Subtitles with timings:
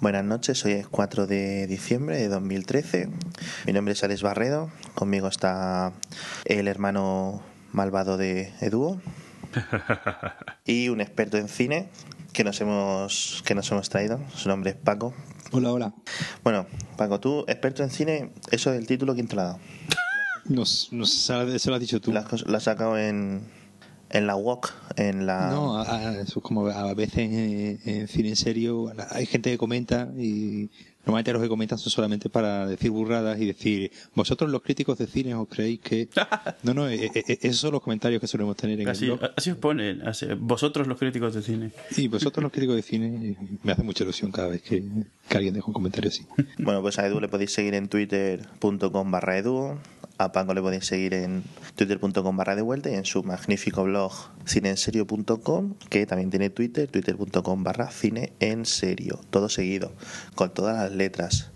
[0.00, 3.08] Buenas noches, hoy es 4 de diciembre de 2013.
[3.66, 5.92] Mi nombre es Alex Barredo, conmigo está
[6.44, 9.00] el hermano malvado de Eduo
[10.66, 11.88] y un experto en cine
[12.32, 14.20] que nos hemos que nos hemos traído.
[14.34, 15.14] Su nombre es Paco.
[15.52, 15.94] Hola, hola.
[16.42, 16.66] Bueno,
[16.98, 19.60] Paco, tú experto en cine, eso del título quién te lo ha dado?
[20.44, 22.12] Nos, nos, eso lo has dicho tú.
[22.12, 23.48] Lo has, lo has sacado en
[24.10, 25.50] en la walk, en la...
[25.50, 29.50] No, a, a- eso es como a veces en, en cine en serio hay gente
[29.50, 30.70] que comenta y
[31.04, 35.06] normalmente los que comentan son solamente para decir burradas y decir, vosotros los críticos de
[35.06, 36.08] cine os creéis que...
[36.62, 39.30] No, no, e- e- esos son los comentarios que solemos tener en Así, el blog.
[39.36, 41.72] así os ponen, así- vosotros los críticos de cine.
[41.96, 44.82] Y vosotros los críticos de cine me hace mucha ilusión cada vez que,
[45.28, 46.24] que alguien deja un comentario así.
[46.58, 49.76] Bueno, pues a Edu le podéis seguir en twitter.com barra Edu,
[50.18, 51.42] a Paco le podéis seguir en
[51.74, 54.12] twitter.com barra de vuelta y en su magnífico blog
[54.46, 59.92] cineenserio.com que también tiene twitter, twitter.com barra cine en serio, todo seguido,
[60.34, 61.50] con todas las letras.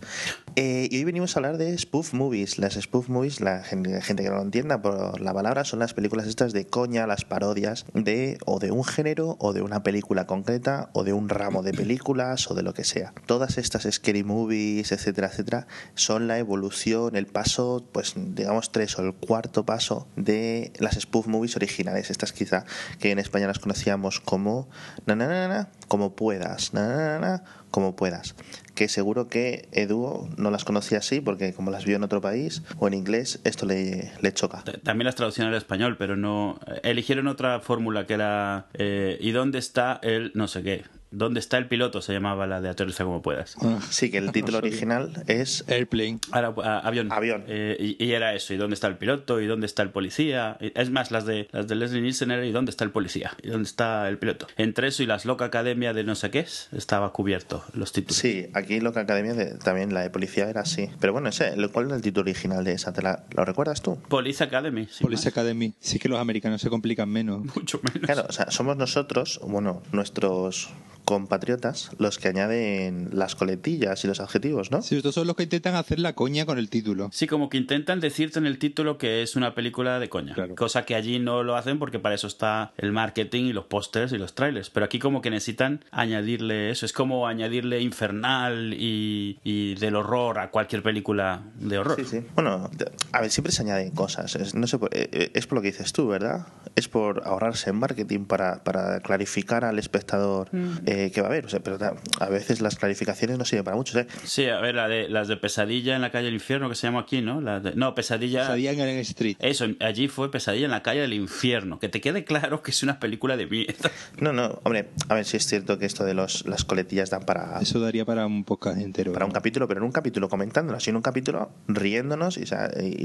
[0.61, 2.59] Eh, y hoy venimos a hablar de spoof movies.
[2.59, 6.27] Las spoof movies, la gente, que no lo entienda por la palabra, son las películas
[6.27, 10.91] estas de coña, las parodias de o de un género o de una película concreta
[10.95, 13.13] o de un ramo de películas o de lo que sea.
[13.27, 19.03] Todas estas scary movies, etcétera, etcétera, son la evolución, el paso, pues digamos tres o
[19.03, 22.11] el cuarto paso de las spoof movies originales.
[22.11, 22.65] Estas quizá
[22.99, 24.69] que en España las conocíamos como
[25.07, 28.35] na na na na, como puedas, na na na, como puedas.
[28.79, 32.63] Que seguro que Edu no las conocía así porque como las vio en otro país
[32.79, 34.63] o en inglés, esto le, le choca.
[34.85, 36.61] También las traducciones al español, pero no.
[36.69, 38.67] eh, Eligieron otra fórmula que era.
[38.75, 40.85] eh, ¿Y dónde está el no sé qué?
[41.11, 42.03] ¿Dónde está el piloto?
[42.03, 43.57] Se llamaba la de Aterriza como puedas.
[43.63, 46.19] Ah, Sí, que el título original es Airplane.
[46.33, 47.11] Ahora, a- avión.
[47.13, 47.45] Avión.
[47.49, 48.53] Eh, y, y era eso.
[48.55, 49.41] ¿Y dónde está el piloto?
[49.41, 50.57] ¿Y dónde está el policía?
[50.61, 53.33] Y- Es más, las de las de Leslie Nielsen era ¿Y dónde está el policía?
[53.43, 54.47] ¿Y dónde está el piloto?
[54.57, 58.17] Entre eso y las Loca Academia de no sé qué es, estaba cubierto los títulos.
[58.19, 60.89] Sí, aquí Loca Academia de- también la de policía era así.
[61.01, 62.93] Pero bueno, ese, ¿cuál era el título original de esa?
[62.93, 63.97] ¿Te la- ¿Lo recuerdas tú?
[64.09, 64.87] Police Academy.
[65.01, 65.27] Police más.
[65.33, 65.73] Academy.
[65.81, 67.45] Sí que los americanos se complican menos.
[67.57, 68.07] Mucho menos.
[68.07, 70.69] Claro, o sea, somos nosotros, bueno, nuestros
[71.09, 74.83] compatriotas, los que añaden las coletillas y los adjetivos, ¿no?
[74.83, 77.09] Sí, estos son los que intentan hacer la coña con el título.
[77.15, 80.35] Sí, como que intentan decirte en el título que es una película de coña.
[80.35, 80.55] Claro.
[80.55, 84.13] Cosa que allí no lo hacen porque para eso está el marketing y los pósters
[84.13, 84.69] y los trailers.
[84.69, 86.85] Pero aquí como que necesitan añadirle eso.
[86.85, 91.97] Es como añadirle infernal y, y del horror a cualquier película de horror.
[91.99, 92.27] Sí, sí.
[92.35, 92.71] Bueno,
[93.13, 94.37] a ver, siempre se añaden cosas.
[94.37, 96.47] Es, no sé, por- eh, eh, es por lo que dices tú, ¿verdad?
[96.77, 100.51] Es por ahorrarse en marketing para, para clarificar al espectador
[100.85, 101.47] eh, qué va a haber.
[101.47, 101.79] O sea, pero
[102.21, 103.99] a veces las clarificaciones no sirven para mucho.
[103.99, 104.07] ¿eh?
[104.25, 106.87] Sí, a ver, la de, las de Pesadilla en la calle del infierno que se
[106.87, 107.41] llama aquí, ¿no?
[107.41, 108.47] La de- no, Pesadilla...
[108.47, 109.37] Sabían en el Street.
[109.41, 111.79] Eso, allí fue Pesadilla en la calle del infierno.
[111.79, 113.91] Que te quede claro que es una película de mierda.
[114.21, 117.23] No, no, hombre, a ver si es cierto que esto de los, las coletillas dan
[117.23, 119.13] para, Eso daría para un podcast entero.
[119.13, 122.45] para un capítulo, pero en un capítulo comentándolo, sino un capítulo riéndonos y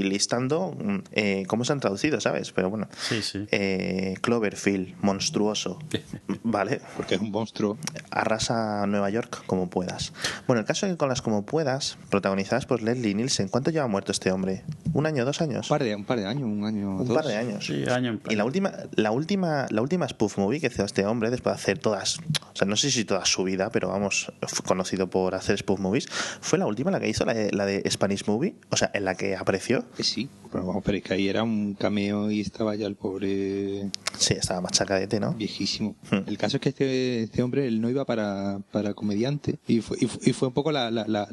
[0.02, 2.52] listando mm, eh, cómo se han traducido, ¿sabes?
[2.52, 3.46] Pero bueno, Sí, sí.
[3.52, 5.78] eh, Cloverfield, monstruoso,
[6.42, 6.80] ¿vale?
[6.96, 7.78] Porque es un monstruo.
[8.10, 10.12] Arrasa Nueva York como puedas.
[10.46, 13.86] Bueno, el caso es que con las como puedas, protagonizadas por Leslie Nielsen, ¿cuánto lleva
[13.86, 14.62] muerto este hombre?
[14.92, 15.70] ¿Un año, dos años?
[15.70, 17.16] Un par de, un par de años, un año Un dos.
[17.16, 17.66] par de años.
[17.66, 21.04] Sí, año en Y la última, la última, la última spoof movie que hizo este
[21.06, 24.32] hombre después de hacer todas, o sea, no sé si toda su vida, pero vamos,
[24.42, 26.06] fue conocido por hacer spoof movies,
[26.40, 29.04] fue la última la que hizo, la de, la de Spanish Movie, o sea, en
[29.04, 29.84] la que apareció.
[29.96, 32.94] Que sí, pero vamos, pero es que ahí era un cameo y estaba ya el
[32.96, 35.32] pobre Sí, estaba machacadete, ¿no?
[35.34, 35.96] viejísimo.
[36.10, 36.20] Hmm.
[36.26, 40.06] El caso es que este, este hombre, no iba para, para comediante y fue, y
[40.32, 41.26] fue, un poco la, la, la,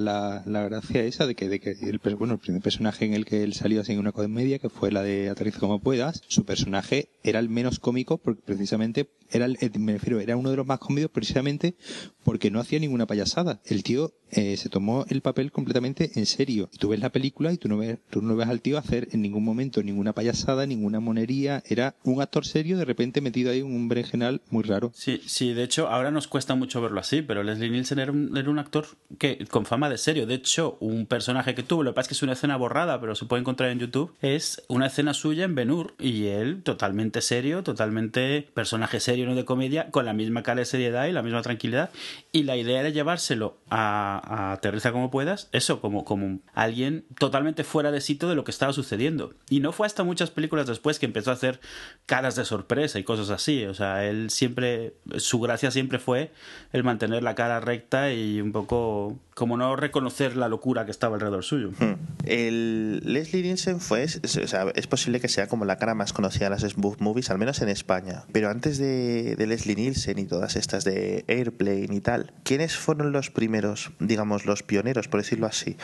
[0.46, 3.44] la, gracia esa de que, de que el, bueno, el primer personaje en el que
[3.44, 7.09] él salió así en una comedia, que fue la de Aterriza como puedas, su personaje
[7.24, 10.79] era el menos cómico porque precisamente era, el- me refiero, era uno de los más
[10.79, 11.75] cómicos precisamente
[12.24, 13.62] porque no hacía ninguna payasada.
[13.66, 16.69] El tío eh, se tomó el papel completamente en serio.
[16.72, 19.08] Y tú ves la película y tú no ves, tú no ves al tío hacer
[19.12, 21.63] en ningún momento ninguna payasada, ninguna monería.
[21.68, 24.91] Era un actor serio de repente metido ahí en un berenjenal muy raro.
[24.94, 28.35] Sí, sí, de hecho, ahora nos cuesta mucho verlo así, pero Leslie Nielsen era un,
[28.37, 28.85] era un actor
[29.19, 30.25] que con fama de serio.
[30.25, 33.01] De hecho, un personaje que tuvo, lo que pasa es que es una escena borrada,
[33.01, 37.22] pero se puede encontrar en YouTube, es una escena suya en Ben-Hur y él totalmente
[37.22, 41.22] serio, totalmente personaje serio, no de comedia, con la misma cara de seriedad y la
[41.22, 41.89] misma tranquilidad.
[42.31, 47.91] Y la idea era llevárselo a, a como puedas, eso, como, como alguien totalmente fuera
[47.91, 49.34] de sitio de lo que estaba sucediendo.
[49.49, 51.59] Y no fue hasta muchas películas después que empezó a hacer
[52.05, 53.66] caras de sorpresa y cosas así.
[53.66, 58.52] O sea, él siempre, su gracia siempre fue el mantener la cara recta y un
[58.52, 61.72] poco como no reconocer la locura que estaba alrededor suyo.
[61.79, 61.96] Hmm.
[62.25, 66.61] El Leslie Nielsen fue, es posible que sea como la cara más conocida de las
[66.61, 68.23] spoof movies, al menos en España.
[68.31, 73.11] Pero antes de, de Leslie Nielsen y todas estas de Airplane y tal, ¿quiénes fueron
[73.11, 75.78] los primeros, digamos, los pioneros, por decirlo así,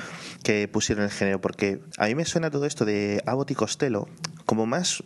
[0.44, 1.41] que pusieron el género?
[1.41, 4.07] Porque a mí me suena todo esto de Abbott y Costello
[4.45, 5.03] como más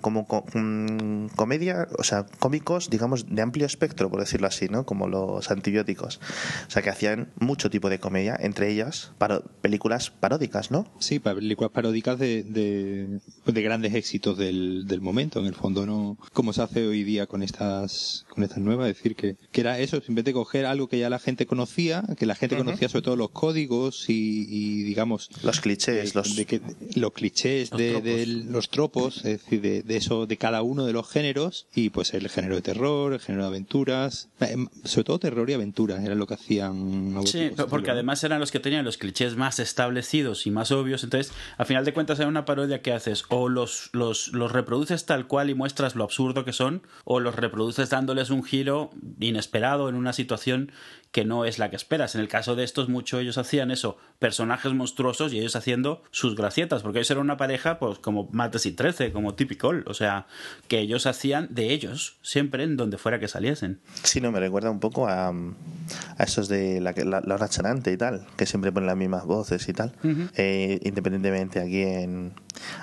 [0.00, 4.84] como co- mm, comedia, o sea, cómicos, digamos, de amplio espectro, por decirlo así, ¿no?
[4.84, 6.20] Como los antibióticos.
[6.66, 10.86] O sea, que hacían mucho tipo de comedia, entre ellas paro- películas paródicas, ¿no?
[10.98, 13.20] Sí, películas paródicas de, de,
[13.52, 17.26] de grandes éxitos del, del momento, en el fondo, no como se hace hoy día
[17.26, 20.98] con estas con estas nuevas, es decir, que, que era eso, simplemente coger algo que
[20.98, 25.28] ya la gente conocía, que la gente conocía sobre todo los códigos y, y, digamos,
[25.42, 26.36] Los clichés, de, los...
[26.36, 26.60] de que,
[26.94, 28.04] los clichés Los de, tropos.
[28.04, 31.90] de los tropos, es decir, de, de eso, de cada uno de los géneros, y
[31.90, 36.04] pues el género de terror, el género de aventuras, eh, sobre todo terror y aventuras,
[36.04, 37.16] era lo que hacían.
[37.24, 41.04] Sí, porque además eran los que tenían los clichés más establecidos y más obvios.
[41.04, 45.06] Entonces, al final de cuentas, era una parodia que haces o los, los, los reproduces
[45.06, 48.90] tal cual y muestras lo absurdo que son, o los reproduces dándoles un giro
[49.20, 50.72] inesperado en una situación
[51.12, 52.14] que no es la que esperas.
[52.14, 56.36] En el caso de estos, mucho ellos hacían eso, personajes monstruosos y ellos haciendo sus
[56.36, 60.26] gracietas, porque ellos eran una pareja, pues como Martes y Trece, como Typical, o sea,
[60.68, 63.80] que ellos hacían de ellos, siempre en donde fuera que saliesen.
[64.02, 67.92] Sí, no, me recuerda un poco a, a esos de la, la, la hora chanante
[67.92, 69.94] y tal, que siempre ponen las mismas voces y tal,
[70.36, 72.34] eh, independientemente a quién,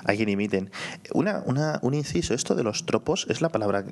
[0.04, 0.72] a quién imiten.
[1.14, 3.86] Una, una, un inciso, esto de los tropos, ¿es la palabra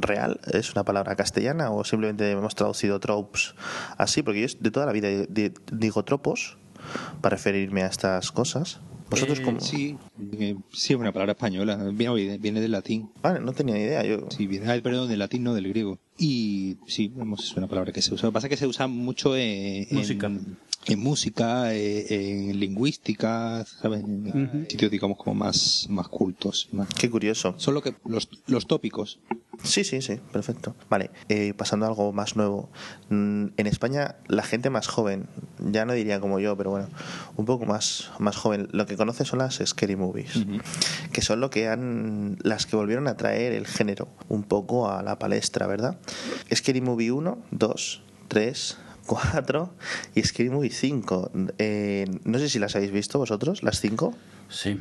[0.00, 0.40] real?
[0.52, 3.54] ¿Es una palabra castellana o simplemente hemos traducido tropes
[3.96, 4.22] así?
[4.22, 6.56] Porque yo de toda la vida di- digo tropos
[7.20, 8.80] para referirme a estas cosas.
[9.10, 9.60] ¿Vosotros Eh, cómo?
[9.60, 9.96] Sí,
[10.38, 13.10] eh, sí, es una palabra española, viene, viene del latín.
[13.22, 14.04] Vale, no tenía idea.
[14.04, 14.26] Yo...
[14.30, 15.98] Sí, viene, ah, perdón, del latín, no del griego.
[16.18, 18.26] Y sí, vamos, es una palabra que se usa.
[18.26, 20.26] Lo que pasa es que se usa mucho en, Música.
[20.86, 24.02] en música, eh, en lingüística, ¿sabes?
[24.02, 26.68] En sitios, digamos, como más, más cultos.
[26.72, 26.88] Más.
[26.88, 27.54] Qué curioso.
[27.58, 29.20] Solo que los, los tópicos.
[29.62, 30.76] Sí, sí, sí, perfecto.
[30.88, 32.70] Vale, eh, pasando a algo más nuevo.
[33.10, 35.26] Mm, En España, la gente más joven,
[35.58, 36.88] ya no diría como yo, pero bueno,
[37.36, 40.44] un poco más, más joven, lo que conoce son las scary movies,
[41.12, 45.02] que son lo que han, las que volvieron a traer el género un poco a
[45.02, 45.98] la palestra, ¿verdad?
[46.52, 49.70] Scary Movie 1, 2, 3, 4
[50.14, 51.30] y Scary Movie 5.
[51.58, 54.14] Eh, no sé si las habéis visto vosotros, las 5.
[54.48, 54.80] Sí.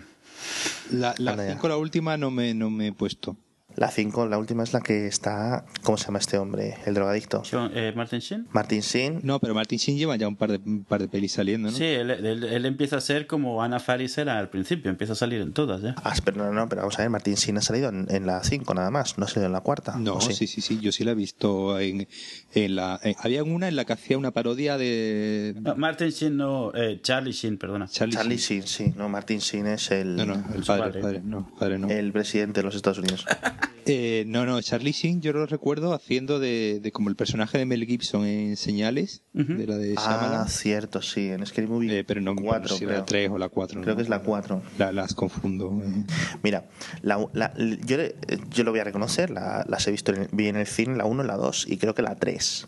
[0.92, 3.36] La, la cinco, la última, no me, no me he puesto.
[3.78, 6.78] La 5, la última es la que está, ¿cómo se llama este hombre?
[6.88, 7.44] El drogadicto.
[7.46, 8.48] Sean- eh, Martin Sheen.
[8.52, 9.20] Martin Sheen.
[9.22, 11.78] No, pero Martin Sheen lleva ya un par de, un par de pelis saliendo, ¿no?
[11.78, 15.16] Sí, él, él- él empieza a ser como Anna Faris era al principio, empieza a
[15.16, 15.94] salir en todas ya.
[16.04, 18.44] Ah, pero no, no, pero vamos a ver, Martín Sin ha salido en, en la
[18.44, 19.96] 5 nada más, no ha salido en la cuarta.
[19.98, 20.34] No, ¿o sí?
[20.34, 22.08] sí, sí, yo sí la he visto en,
[22.56, 23.00] en la...
[23.04, 25.54] en- había una en la que hacía una parodia de...
[25.62, 27.88] No, Martin Sheen no, eh, Charlie Sheen, perdona.
[27.88, 28.64] Charlie, Charlie Sheen.
[28.66, 31.90] Sí, no, Martín Sin es el, No, no, el padre, padre, no, padre no.
[31.92, 33.24] el presidente de los Estados Unidos.
[33.86, 37.66] Eh, no, no, Charlie Sheen yo lo recuerdo haciendo de, de como el personaje de
[37.66, 40.50] Mel Gibson en Señales, de la de ah, Shyamalan.
[40.50, 43.00] cierto, sí, en Scary Movie Eh, pero no me 4, acuerdo si era creo.
[43.00, 43.82] la 3 o la 4.
[43.82, 44.62] Creo que es la 4.
[44.78, 45.82] La- las confundo.
[45.86, 46.04] eh.
[46.44, 46.66] Mira,
[47.02, 47.54] la, la-
[47.86, 48.16] yo, le-
[48.52, 51.06] yo lo voy a reconocer, la- las he visto en, vi en el cine, la
[51.06, 52.68] 1, la 2 y creo que la 3.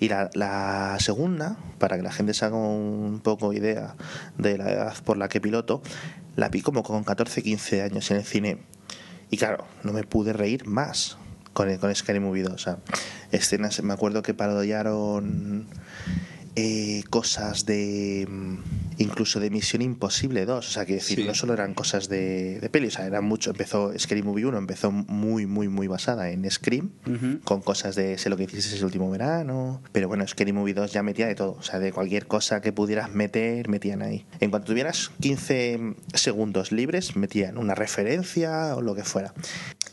[0.00, 3.94] Y la, la segunda, para que la gente se haga un poco idea
[4.36, 5.80] de la edad por la que piloto,
[6.36, 8.58] la vi como con 14, 15 años en el cine.
[9.32, 11.16] Y claro, no me pude reír más
[11.54, 12.52] con, con Scary Movie 2.
[12.52, 12.76] O sea,
[13.30, 15.68] escenas, me acuerdo que parodiaron
[16.54, 18.56] eh, cosas de mm,
[18.98, 21.24] incluso de Misión Imposible 2 o sea que decir Sí.
[21.24, 24.58] no solo eran cosas de, de peli o sea eran mucho empezó Scary Movie 1
[24.58, 26.90] empezó muy muy muy basada en Scream
[27.44, 30.92] con cosas de sé lo que hiciste ese último verano pero bueno Scary Movie 2
[30.92, 34.26] ya metía de todo o sea de cualquier cosa que pudieras meter metían ahí.
[34.40, 39.32] En cuanto tuvieras 15 segundos libres metían una referencia o lo que fuera.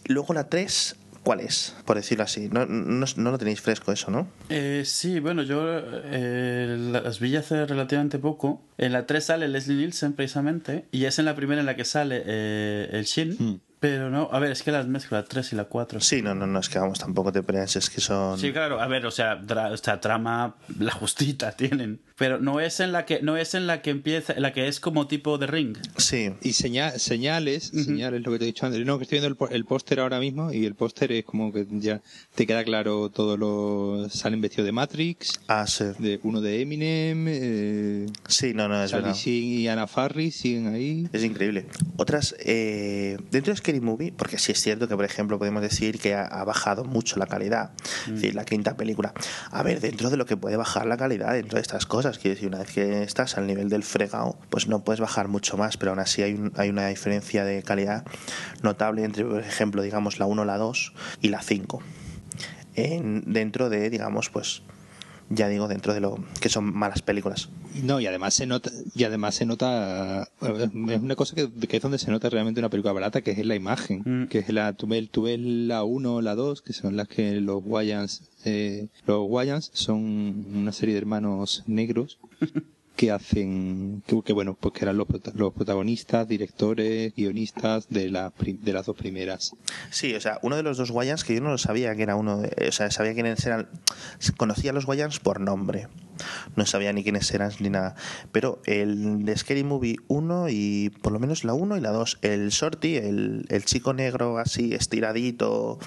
[0.06, 0.96] Luego la 3
[1.30, 1.76] ¿Cuál es?
[1.86, 2.50] Por decirlo así.
[2.52, 4.28] No, no, no lo tenéis fresco eso, ¿no?
[4.50, 8.64] Eh, sí, bueno, yo eh, las vi hace relativamente poco.
[8.80, 11.86] En la 3 sale Leslie Nielsen precisamente, y es en la primera en la que
[11.86, 13.36] sale eh, el Shin.
[13.38, 13.60] Hmm.
[13.80, 16.02] Pero no, a ver, es que las mezclo, la 3 y la 4.
[16.02, 18.38] Sí, no, no, no, es que vamos, tampoco te creas, es que son...
[18.38, 22.60] Sí, claro, a ver, o sea, dra- o sea, trama la justita tienen, pero no
[22.60, 25.08] es en la que no es en la que empieza, en la que es como
[25.08, 25.78] tipo de ring.
[25.98, 28.86] Sí, Y seña- señales, señales, lo que te he dicho antes.
[28.86, 31.66] No, que estoy viendo el, el póster ahora mismo y el póster es como que
[31.70, 32.02] ya
[32.36, 34.10] te queda claro todo lo...
[34.10, 35.86] Salen vestidos de Matrix, ah, sí.
[36.00, 39.22] de uno de Eminem, eh, Sí, no, no, es Charlie verdad.
[39.26, 41.08] Y Anna Farris siguen ahí.
[41.14, 41.66] Es increíble.
[41.96, 46.00] Otras, eh, dentro de Scary Movie, porque sí es cierto que, por ejemplo, podemos decir
[46.00, 47.72] que ha, ha bajado mucho la calidad,
[48.08, 49.14] es decir, la quinta película.
[49.52, 52.34] A ver, dentro de lo que puede bajar la calidad, dentro de estas cosas, quiero
[52.36, 55.78] decir, una vez que estás al nivel del fregado, pues no puedes bajar mucho más,
[55.78, 58.06] pero aún así hay, un- hay una diferencia de calidad
[58.64, 61.82] notable entre, por ejemplo, digamos, la 1, la 2 y la 5.
[62.76, 64.62] en, dentro de, digamos, pues
[65.30, 67.50] ya digo, dentro de lo que son malas películas.
[67.84, 71.84] No, y además se nota, y además se nota, es una cosa que, que es
[71.84, 74.28] donde se nota realmente una película barata, que es la imagen, Mm.
[74.28, 77.40] que es la, tú ves, tú ves la 1 la 2, que son las que
[77.42, 82.18] los Wayans, eh, los Wayans son una serie de hermanos negros
[83.00, 88.30] que hacen, que, que bueno, pues que eran los, los protagonistas, directores, guionistas de, la,
[88.32, 89.56] pri- de las dos primeras.
[89.90, 92.18] Sí, o sea, uno de los dos Wayans que yo no lo sabía que era
[92.18, 93.70] uno, de- o sea, sabía quiénes eran,
[94.36, 95.88] conocía a los Wayans por nombre,
[96.58, 97.96] no sabía ni quiénes eran ni nada,
[98.34, 102.20] pero el de Scary Movie 1 y por lo menos la 1 y la 2,
[102.22, 105.80] el Shorty, el, el chico negro así estiradito,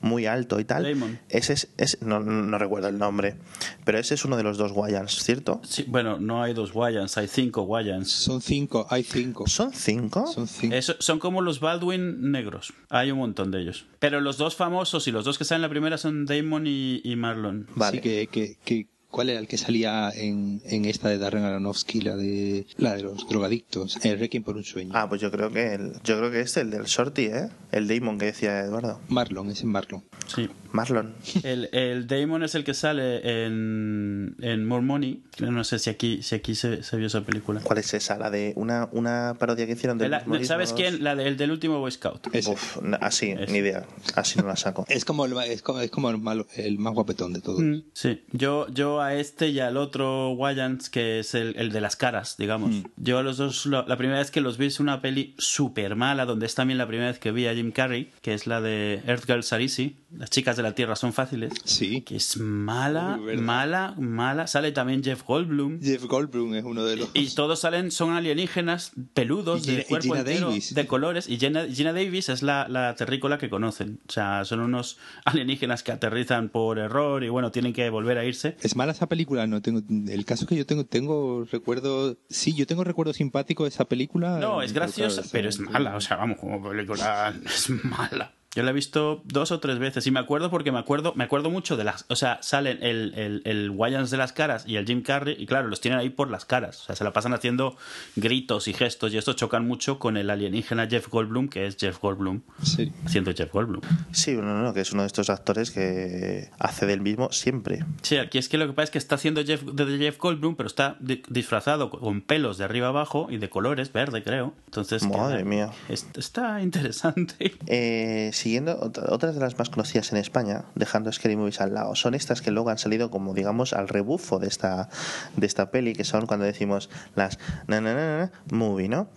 [0.00, 1.20] muy alto y tal, Damon.
[1.28, 3.36] ese es, es- no, no recuerdo el nombre,
[3.84, 5.60] pero ese es uno de los dos Wayans, ¿cierto?
[5.62, 8.10] Sí, bueno, no hay dos Wayans, hay cinco Wayans.
[8.10, 9.46] Son cinco, hay cinco.
[9.46, 10.26] ¿Son cinco?
[10.26, 10.74] Son cinco.
[10.74, 12.72] Eso- son como los Baldwin negros.
[12.90, 13.86] Hay un montón de ellos.
[14.00, 17.00] Pero los dos famosos y los dos que salen en la primera son Damon y,
[17.04, 17.68] y Marlon.
[17.76, 17.98] Vale.
[17.98, 22.02] Sí, que, que, que- ¿cuál era el que salía en, en esta de Darren Aronofsky,
[22.02, 23.98] la de, la de los drogadictos?
[24.04, 24.90] El Requiem por un sueño.
[24.94, 27.48] Ah, pues yo creo que el, yo creo que este, el del Shorty, ¿eh?
[27.72, 29.00] El Damon que decía Eduardo.
[29.08, 30.04] Marlon, ese es Marlon.
[30.26, 30.50] Sí.
[30.72, 31.14] Marlon.
[31.44, 35.22] El, el Damon es el que sale en, en More Money.
[35.40, 37.60] No sé si aquí, si aquí se, se vio esa película.
[37.62, 38.18] ¿Cuál es esa?
[38.18, 41.02] La de una, una parodia que hicieron de La- ¿Sabes quién?
[41.02, 42.26] La de- el del último Boy Scout.
[42.34, 42.50] Ese.
[42.50, 43.50] Uf, así, Ese.
[43.52, 43.86] ni idea.
[44.16, 44.84] Así no la saco.
[44.88, 47.60] Es como el, ma- es como, es como el, malo- el más guapetón de todos.
[47.60, 51.80] Mm, Sí, yo, yo a este y al otro Wayans, que es el, el de
[51.80, 52.74] las caras, digamos.
[52.96, 55.96] Yo a los dos, lo- la primera vez que los vi es una peli súper
[55.96, 58.60] mala, donde es también la primera vez que vi a Jim Carrey, que es la
[58.60, 62.00] de Earth Girl Sarisi, Las chicas de la Tierra son fáciles, Sí.
[62.02, 64.46] que es mala, mala, mala.
[64.46, 65.80] Sale también Jeff Goldblum.
[65.82, 67.10] Jeff Goldblum es uno de los...
[67.12, 70.74] Y todos salen, son alienígenas, peludos, Y Gina- de y cuerpo entero, Davis.
[70.74, 71.28] de colores.
[71.28, 73.98] Y Gina, Gina Davis es la, la terrícola que conocen.
[74.08, 78.24] O sea, son unos alienígenas que aterrizan por error y bueno, tienen que volver a
[78.24, 78.56] irse.
[78.62, 82.54] Es mala esa película, no tengo el caso es que yo tengo tengo recuerdo, sí,
[82.54, 84.38] yo tengo recuerdo simpático de esa película.
[84.38, 85.96] No, es pero graciosa, claro, pero es mala.
[85.96, 88.32] O sea, vamos, como película es mala.
[88.56, 91.24] Yo la he visto dos o tres veces y me acuerdo porque me acuerdo, me
[91.24, 92.06] acuerdo mucho de las.
[92.08, 95.46] O sea, salen el, el, el Wayans de las caras y el Jim Carrey, y
[95.46, 96.80] claro, los tienen ahí por las caras.
[96.80, 97.76] O sea, se la pasan haciendo
[98.16, 102.00] gritos y gestos, y esto chocan mucho con el alienígena Jeff Goldblum, que es Jeff
[102.00, 102.92] Goldblum, Sí.
[103.04, 103.82] haciendo Jeff Goldblum.
[104.12, 107.84] Sí, no, no, que es uno de estos actores que hace del mismo siempre.
[108.02, 110.56] Sí, aquí es que lo que pasa es que está haciendo Jeff, de Jeff Goldblum,
[110.56, 114.54] pero está di- disfrazado con pelos de arriba abajo y de colores, verde, creo.
[114.64, 115.70] Entonces, Madre queda- mía.
[115.88, 117.54] es- está interesante.
[117.66, 121.96] Eh, siguiendo, otra- otras de las más conocidas en España, dejando Scary Movies al lado,
[121.96, 124.88] son estas que luego han salido como, digamos, al rebufo de esta,
[125.36, 129.08] de esta peli, que son cuando decimos las na, na, na, movie, ¿no?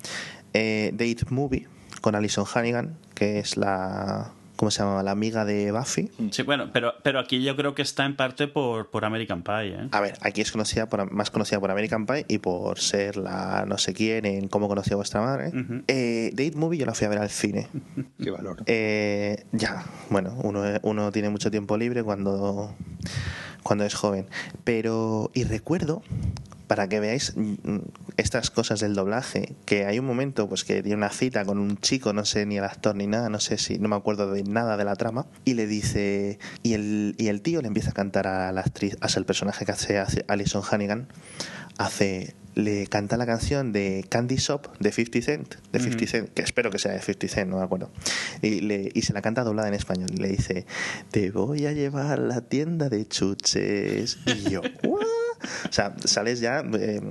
[0.54, 1.68] Eh, Date Movie,
[2.02, 4.32] con Alison Hannigan, que es la...
[4.60, 5.02] ¿Cómo se llama?
[5.04, 6.12] La amiga de Buffy.
[6.32, 9.70] Sí, bueno, pero, pero aquí yo creo que está en parte por, por American Pie,
[9.70, 9.88] ¿eh?
[9.92, 13.64] A ver, aquí es conocida por, más conocida por American Pie y por ser la
[13.66, 15.54] no sé quién en Cómo conocí a vuestra madre.
[15.88, 17.70] Eh, Date Movie yo la fui a ver al cine.
[18.22, 18.58] Qué valor.
[18.66, 22.76] Eh, ya, bueno, uno, uno tiene mucho tiempo libre cuando,
[23.64, 24.28] cuando es joven.
[24.66, 26.02] Pero, y recuerdo,
[26.70, 27.80] para que veáis mm,
[28.18, 31.78] estas cosas del doblaje, que hay un momento pues que tiene una cita con un
[31.80, 34.44] chico, no sé ni el actor ni nada, no sé si, no me acuerdo de
[34.44, 37.94] nada de la trama, y le dice, y el, y el tío le empieza a
[37.94, 41.08] cantar a la actriz, a el personaje que hace, hace Alison Hannigan,
[41.80, 46.44] hace le canta la canción de Candy Shop de 50 Cent, de 50 Cent, que
[46.44, 47.90] espero que sea de 50 Cent, no me acuerdo.
[48.44, 50.10] Y, le, y se la canta doblada en español.
[50.14, 50.66] Y le dice,
[51.10, 54.20] te voy a llevar a la tienda de chuches.
[54.26, 55.19] Y yo, "What?".
[55.68, 57.02] O sea, sales ya eh,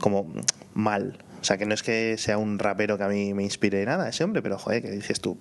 [0.00, 0.32] como
[0.74, 1.18] mal.
[1.40, 4.08] O sea, que no es que sea un rapero que a mí me inspire nada
[4.08, 5.38] ese hombre, pero joder, que dices tú,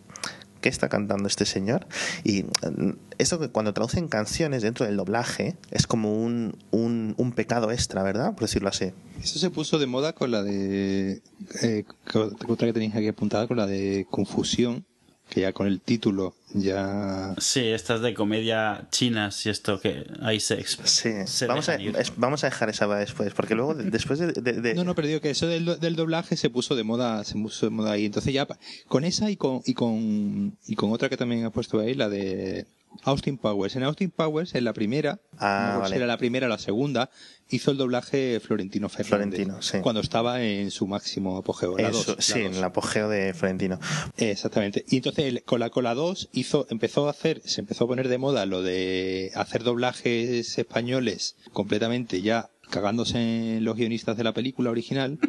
[0.65, 1.85] ¿qué está cantando este señor?
[2.23, 7.71] Y mm, esto que cuando traducen canciones dentro del doblaje es como un, un, pecado
[7.71, 8.33] extra, ¿verdad?
[8.33, 8.91] Por decirlo así.
[9.21, 11.21] Eso se puso de moda con la de
[11.61, 14.85] eh, otra que tenéis aquí apuntada con la de Confusión,
[15.29, 20.39] que ya con el título ya Sí, estas de comedia chinas y esto que hay
[20.39, 20.77] sex.
[20.85, 24.27] Sí, Se vamos a, es- vamos a dejar esa después, porque luego, de- después de...
[24.31, 27.23] de- de- No, no, pero digo que eso del, del doblaje se puso de moda,
[27.23, 28.05] se puso de moda ahí.
[28.05, 28.47] Entonces ya
[28.87, 32.09] con esa y con y con y con otra que también ha puesto ahí, la
[32.09, 32.65] de
[33.03, 33.75] Austin Powers.
[33.75, 35.95] En Austin Powers, en la primera, Ah, no vale.
[35.97, 37.09] era la primera o la segunda,
[37.49, 39.07] hizo el doblaje Florentino Fernández.
[39.35, 39.79] Florentino, sí.
[39.81, 41.77] Cuando estaba en su máximo apogeo.
[41.77, 42.51] La dos, la sí, dos.
[42.51, 43.79] en el apogeo de Florentino.
[44.17, 44.85] Exactamente.
[44.89, 48.17] Y entonces con la cola 2 hizo, empezó a hacer, se empezó a poner de
[48.17, 54.71] moda lo de hacer doblajes españoles completamente ya cagándose en los guionistas de la película
[54.71, 55.19] original.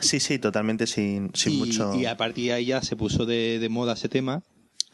[0.00, 1.94] Sí, sí, totalmente sin, sin y, mucho...
[1.94, 4.42] y a partir de ahí ya se puso de, de moda ese tema.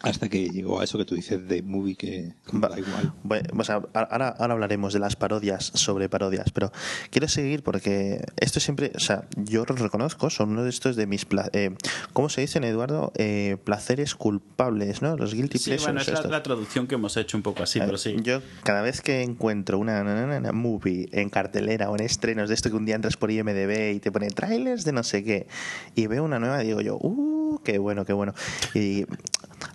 [0.02, 3.12] Hasta que llegó a eso que tú dices de movie que Va- da igual.
[3.22, 3.48] Bueno,
[3.94, 6.72] ahora, ahora hablaremos de las parodias sobre parodias, pero
[7.10, 11.06] quiero seguir porque esto siempre, o sea, yo lo reconozco, son uno de estos de
[11.06, 11.70] mis, pla- eh,
[12.12, 13.12] ¿cómo se dicen, Eduardo?
[13.16, 15.16] Eh, placeres culpables, ¿no?
[15.16, 15.84] Los guilty Sí, pleasures.
[15.94, 18.16] bueno, es la, traducción que hemos hecho un poco así, pero sí.
[18.22, 22.48] Yo cada vez que encuentro una, una- una- una movie en cartelera o en estrenos
[22.48, 25.22] de esto que un día entras por IMDB y te pone trailers de no sé
[25.22, 25.46] qué
[25.94, 28.34] y veo una nueva digo yo, uh, qué bueno, qué bueno.
[28.74, 29.04] Y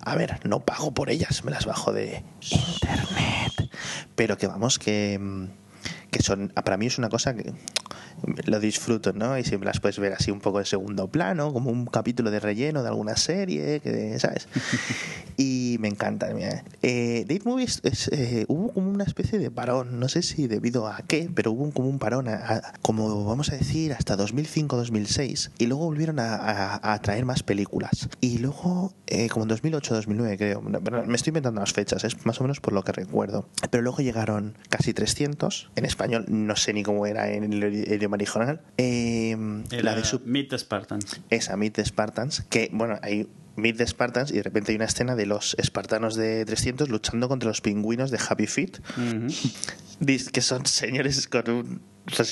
[0.07, 3.69] a ver, no pago por ellas, me las bajo de internet.
[4.15, 5.45] Pero que vamos, que, mm,
[6.11, 7.53] que son, para mí es una cosa que
[8.45, 9.37] lo disfruto, ¿no?
[9.37, 12.39] Y siempre las puedes ver así un poco de segundo plano, como un capítulo de
[12.39, 14.47] relleno de alguna serie, que, ¿sabes?
[15.37, 16.27] y me encanta.
[16.33, 16.63] mira.
[16.81, 20.87] Eh, Date Movies es, eh, hubo como una especie de parón, no sé si debido
[20.87, 25.51] a qué, pero hubo como un parón, a- a- como vamos a decir, hasta 2005-2006,
[25.57, 28.09] y luego volvieron a, a- traer más películas.
[28.21, 32.43] Y luego, eh, como en 2008-2009, creo, me estoy inventando las fechas, es más o
[32.43, 33.47] menos por lo que recuerdo.
[33.69, 37.63] Pero luego llegaron casi 300, en español, no sé ni cómo era en el
[38.15, 38.61] idioma original.
[38.77, 39.35] Eh,
[39.83, 41.19] la de Sup- Meet the Spartans.
[41.29, 44.85] esa Meet the Spartans, que bueno, hay Meet the Spartans y de repente hay una
[44.85, 49.27] escena de los espartanos de 300 luchando contra los pingüinos de Happy Feet, Ujú.
[49.99, 51.81] Dis- que son señores con un,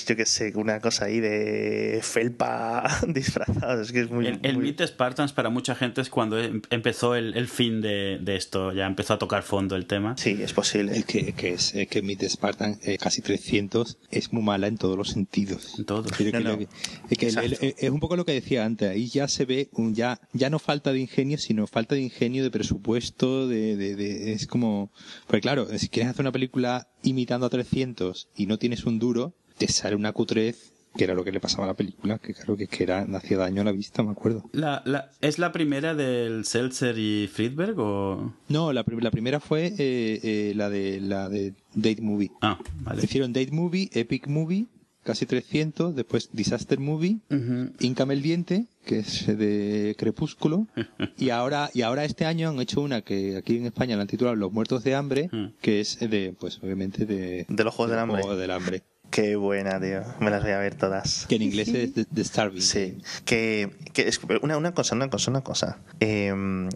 [0.08, 4.28] yo qué sé, una cosa ahí de felpa disfrazados, es que es muy...
[4.28, 7.48] El, el muy- Meet the Spartans para mucha gente es cuando em- empezó el, el
[7.48, 10.16] fin de, de esto, ya empezó a tocar fondo el tema.
[10.18, 10.96] Sí, es posible.
[10.96, 14.68] Es que, que es es que Meet the Spartan, eh, casi 300, es muy mala
[14.68, 15.74] en todos los sentidos.
[15.80, 16.06] En todos.
[16.12, 16.40] No, que no.
[16.52, 16.68] lo que-
[17.10, 17.76] es, que el- el- Exacto.
[17.80, 20.60] es un poco lo que decía antes, ahí ya se ve, un, ya, ya no
[20.60, 24.92] falta de ingenio, sino falta de ingenio, de presupuesto, de, de, de- es como,
[25.28, 29.34] pues claro, si quieres hacer una película imitando a 300 y no tienes un duro,
[29.58, 32.56] te sale una cutrez, que era lo que le pasaba a la película, que claro
[32.58, 34.44] que, que era, hacía daño a la vista, me acuerdo.
[34.54, 38.34] La, la- ¿Es la primera del Seltzer y Friedberg o...?
[38.50, 42.32] No, la, la primera fue eh, eh, la de la de Date Movie.
[42.42, 43.04] Ah, vale.
[43.04, 44.66] Hicieron Date Movie, Epic Movie,
[45.06, 47.72] casi 300, después Disaster Movie, Ujú.
[47.80, 50.68] Incame el Diente, que es de Crepúsculo,
[51.18, 54.08] y ahora, y ahora este año han hecho una que aquí en España la han
[54.08, 55.30] titulado Los Muertos de Hambre,
[55.62, 57.46] que es de, pues obviamente de...
[57.48, 58.22] De los Juegos del Hambre.
[58.24, 58.84] Juegos del Hambre.
[59.16, 60.02] Qué buena, tío.
[60.20, 61.26] Me las voy a ver todas.
[61.30, 62.62] Que en inglés es The, The Starving.
[62.62, 65.78] Sí, que, que es una, una cosa, una cosa, una cosa.
[66.02, 66.34] Eh,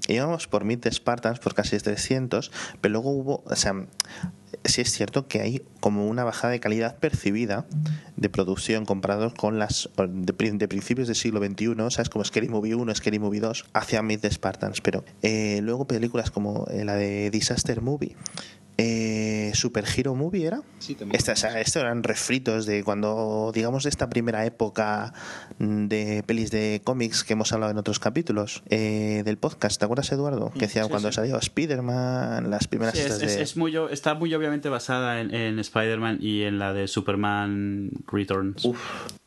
[0.08, 2.50] íbamos por Meet the Spartans por casi 300,
[2.80, 3.74] pero luego hubo, o sea,
[4.64, 7.66] sí es cierto que hay como una bajada de calidad percibida
[8.16, 12.08] de producción comparados con las de, de principios del siglo XXI, ¿sabes?
[12.08, 16.32] Como Scary Movie 1, Scary Movie 2, hacia Meet the Spartans, pero eh, luego películas
[16.32, 18.16] como eh, la de Disaster Movie.
[18.80, 21.16] Eh, Super Hero Movie era Sí, también.
[21.18, 25.14] Esta- o sea, estos eran refritos de cuando, digamos, de esta primera época
[25.58, 29.80] mm, de pelis de cómics que hemos hablado en otros capítulos eh, del podcast.
[29.80, 30.52] ¿Te acuerdas, Eduardo?
[30.54, 31.16] Que decía sí, cuando sí.
[31.16, 33.42] salió Spider-Man, las primeras Sí, es, de...
[33.42, 38.66] es muy, está muy obviamente basada en, en Spider-Man y en la de Superman Returns.
[38.66, 38.80] Uf.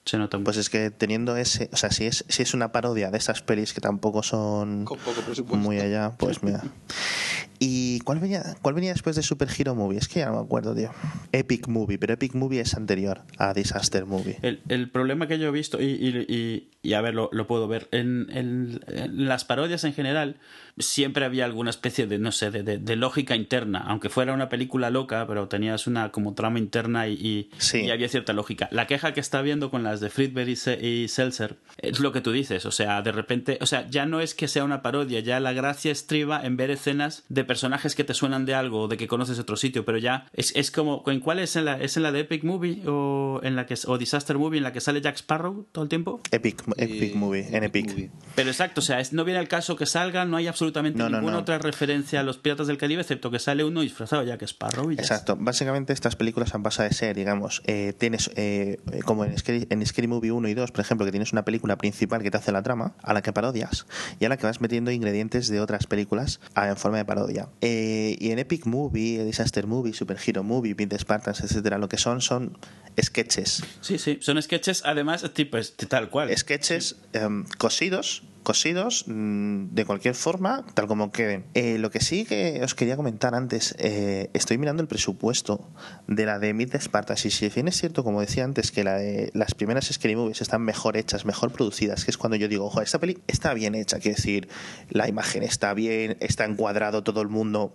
[0.05, 0.47] Se nota mucho.
[0.47, 3.41] Pues es que teniendo ese, o sea, si es, si es una parodia de esas
[3.43, 6.63] pelis que tampoco son Con poco muy allá, pues mira.
[7.65, 9.97] ¿Y cuál venía, cuál venía después de Super Hero Movie?
[9.97, 10.91] Es que ya no me acuerdo, tío.
[11.31, 14.37] Epic Movie, pero Epic Movie es anterior a Disaster Movie.
[14.43, 18.81] El, problema que yo he visto, y, a ver, lo, puedo ver, en
[19.13, 20.41] las parodias en general,
[20.79, 24.49] siempre había alguna especie de, no sé, de, de- de lógica interna, aunque fuera una
[24.49, 27.81] película loca, pero tenías una como trama interna y, y- Sí.
[27.83, 28.69] y había cierta lógica.
[28.73, 32.13] La queja que está habiendo con las de Friedberg y, Se- y Seltzer es lo
[32.13, 34.83] que tú dices, o sea, de repente, o sea, ya no es que sea una
[34.83, 38.83] parodia, ya la gracia estriba en ver escenas de personajes que te suenan de algo
[38.83, 41.55] o de que conoces otro sitio, pero ya es, es como, ¿en cuál es?
[41.57, 44.59] ¿En la, ¿Es en la de Epic Movie o en la que o Disaster Movie
[44.59, 46.21] en la que sale Jack Sparrow todo el tiempo?
[46.31, 47.91] Epic, Epic Movie, en Epic.
[47.91, 48.11] Movie.
[48.35, 51.09] Pero exacto, o sea, es- no viene al caso que salgan, no hay absolutamente No,
[51.09, 51.39] no, ninguna no.
[51.41, 54.91] otra referencia a los Piratas del Caribe, excepto que sale uno disfrazado de Jack Sparrow
[54.91, 55.37] y ya Exacto.
[55.39, 59.85] Básicamente estas películas han pasado de ser, digamos, eh, tienes eh, como en Scary, en
[59.85, 62.53] Scary Movie 1 y 2, por ejemplo, que tienes una película principal que te hace
[62.53, 63.87] la trama, a la que parodias,
[64.21, 67.49] y a la que vas metiendo ingredientes de otras películas ah, en forma de parodia.
[67.61, 71.99] Eh, y en Epic Movie, Disaster Movie, Super Hero Movie, the Spartans, etcétera, lo que
[71.99, 72.59] son son
[73.01, 73.63] sketches.
[73.81, 76.37] Sí, sí, son sketches, además, tipo, es tal cual.
[76.37, 81.45] Sketches em, cosidos cosidos mm, de cualquier forma, tal como queden.
[81.55, 85.69] Eh, lo que sí que os quería comentar antes, eh, estoy mirando el presupuesto
[86.07, 88.85] de la de Meet the Spartans y si bien es cierto, como decía antes, que
[88.85, 92.49] la de las primeras Scary Movies están mejor hechas, mejor producidas, que es cuando yo
[92.49, 94.49] digo, ojo, esta peli está bien hecha, quiero decir,
[94.91, 97.75] la imagen está bien, está encuadrado, todo el mundo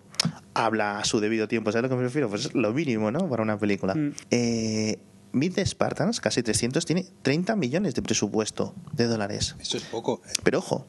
[0.53, 2.29] habla a su debido tiempo, ¿sabes a lo que me refiero?
[2.29, 3.29] Pues es lo mínimo, ¿no?
[3.29, 3.95] Para una película.
[3.95, 4.13] Mm.
[4.31, 4.99] Eh,
[5.31, 9.55] Meet the Spartans, casi 300, tiene 30 millones de presupuesto de dólares.
[9.59, 10.21] Eso es poco.
[10.43, 10.85] Pero ojo,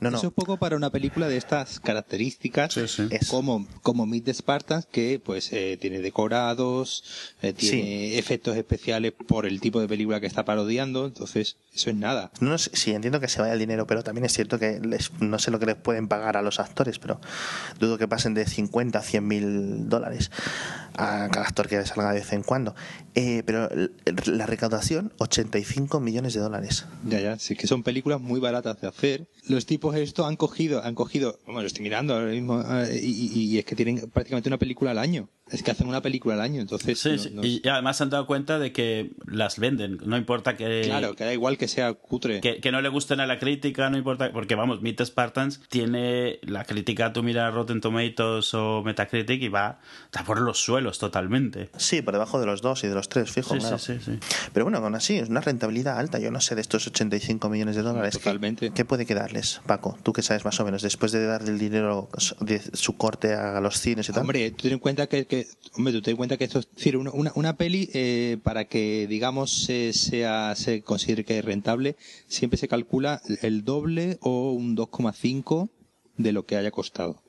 [0.00, 0.18] No, no.
[0.18, 3.06] Eso es poco para una película de estas características, Sí, sí.
[3.10, 7.04] Es- como, como Meet the Spartans, que pues eh, tiene decorados,
[7.42, 11.96] eh, tiene efectos especiales por el tipo de película que está parodiando, entonces eso es
[11.96, 12.30] nada.
[12.40, 14.80] No, no sé- sí, entiendo que se vaya el dinero, pero también es cierto que
[14.80, 17.20] les- no sé lo que les pueden pagar a los actores, pero
[17.80, 20.30] dudo que pasen de 50 a 100 mil dólares
[20.96, 22.74] a cada actor que salga de vez en cuando.
[23.16, 23.68] Eh, pero
[24.26, 26.84] la recaudación, 85 millones de dólares.
[27.04, 29.26] Ya, ya, sí que son películas muy baratas de hacer.
[29.48, 33.28] Los tipos esto han cogido, han cogido, bueno, lo estoy mirando ahora mismo, eh, y,
[33.34, 35.28] y- y es que tienen prácticamente una película al año.
[35.50, 36.98] Es que hacen una película al año, entonces...
[36.98, 37.30] Sí, no- sí.
[37.34, 39.98] no- Y además se han dado cuenta de que las venden.
[40.06, 42.40] No importa que, claro, que da igual que sea cutre.
[42.40, 44.32] que, que no le gusten a la crítica, no importa.
[44.32, 49.80] Porque vamos, Meet Spartans tiene la crítica, tú miras Rotten Tomatoes o Metacritic y va,
[50.06, 51.68] está por los suelos totalmente.
[51.76, 53.78] Sí, por debajo de los dos y de los tres, fijo, Sí, claro.
[53.78, 54.18] sí, sí, sí.
[54.54, 56.18] Pero bueno, aún así, es una rentabilidad alta.
[56.18, 58.14] Yo no sé de estos 85 millones de dólares.
[58.16, 58.70] ¿qué- Totalmente.
[58.74, 59.98] ¿Qué, puede quedarles, Paco?
[60.02, 62.08] Tú que sabes más o menos, después de darle el dinero
[62.40, 64.22] de su corte a los cines y tal.
[64.22, 66.68] Hombre, tú ten en cuenta que, que- hombre, tú ten en cuenta que esto es
[66.74, 71.44] decir, una, una, una peli eh, para que digamos se, sea se considere que es
[71.44, 71.96] rentable,
[72.28, 75.68] siempre se calcula el doble o un 2,5
[76.16, 77.20] de lo que haya costado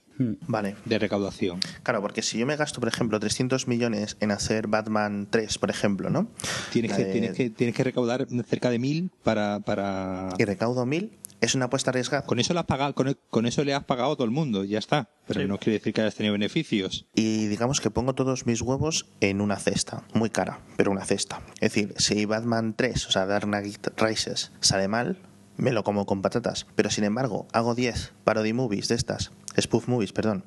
[0.47, 0.75] Vale.
[0.85, 1.59] de recaudación.
[1.83, 5.69] Claro, porque si yo me gasto, por ejemplo, 300 millones en hacer Batman 3, por
[5.69, 6.27] ejemplo, ¿no?
[6.71, 10.85] Tienes que, de- tienes que tienes que recaudar cerca de mil para para Y recaudo
[10.85, 12.25] 1000, es una apuesta arriesgada.
[12.25, 14.63] con eso le has pagado con, con eso le has pagado a todo el mundo,
[14.63, 15.09] ya está.
[15.27, 15.47] Pero Sí.
[15.47, 17.05] no quiere decir que hayas tenido beneficios.
[17.13, 21.41] Y digamos que pongo todos mis huevos en una cesta, muy cara, pero una cesta.
[21.55, 25.19] Es decir, si Batman 3, o sea, Dark Knight Rises, sale mal,
[25.57, 26.67] me lo como con patatas.
[26.75, 30.43] Pero sin embargo, hago 10 parody movies de estas, spoof movies, perdón,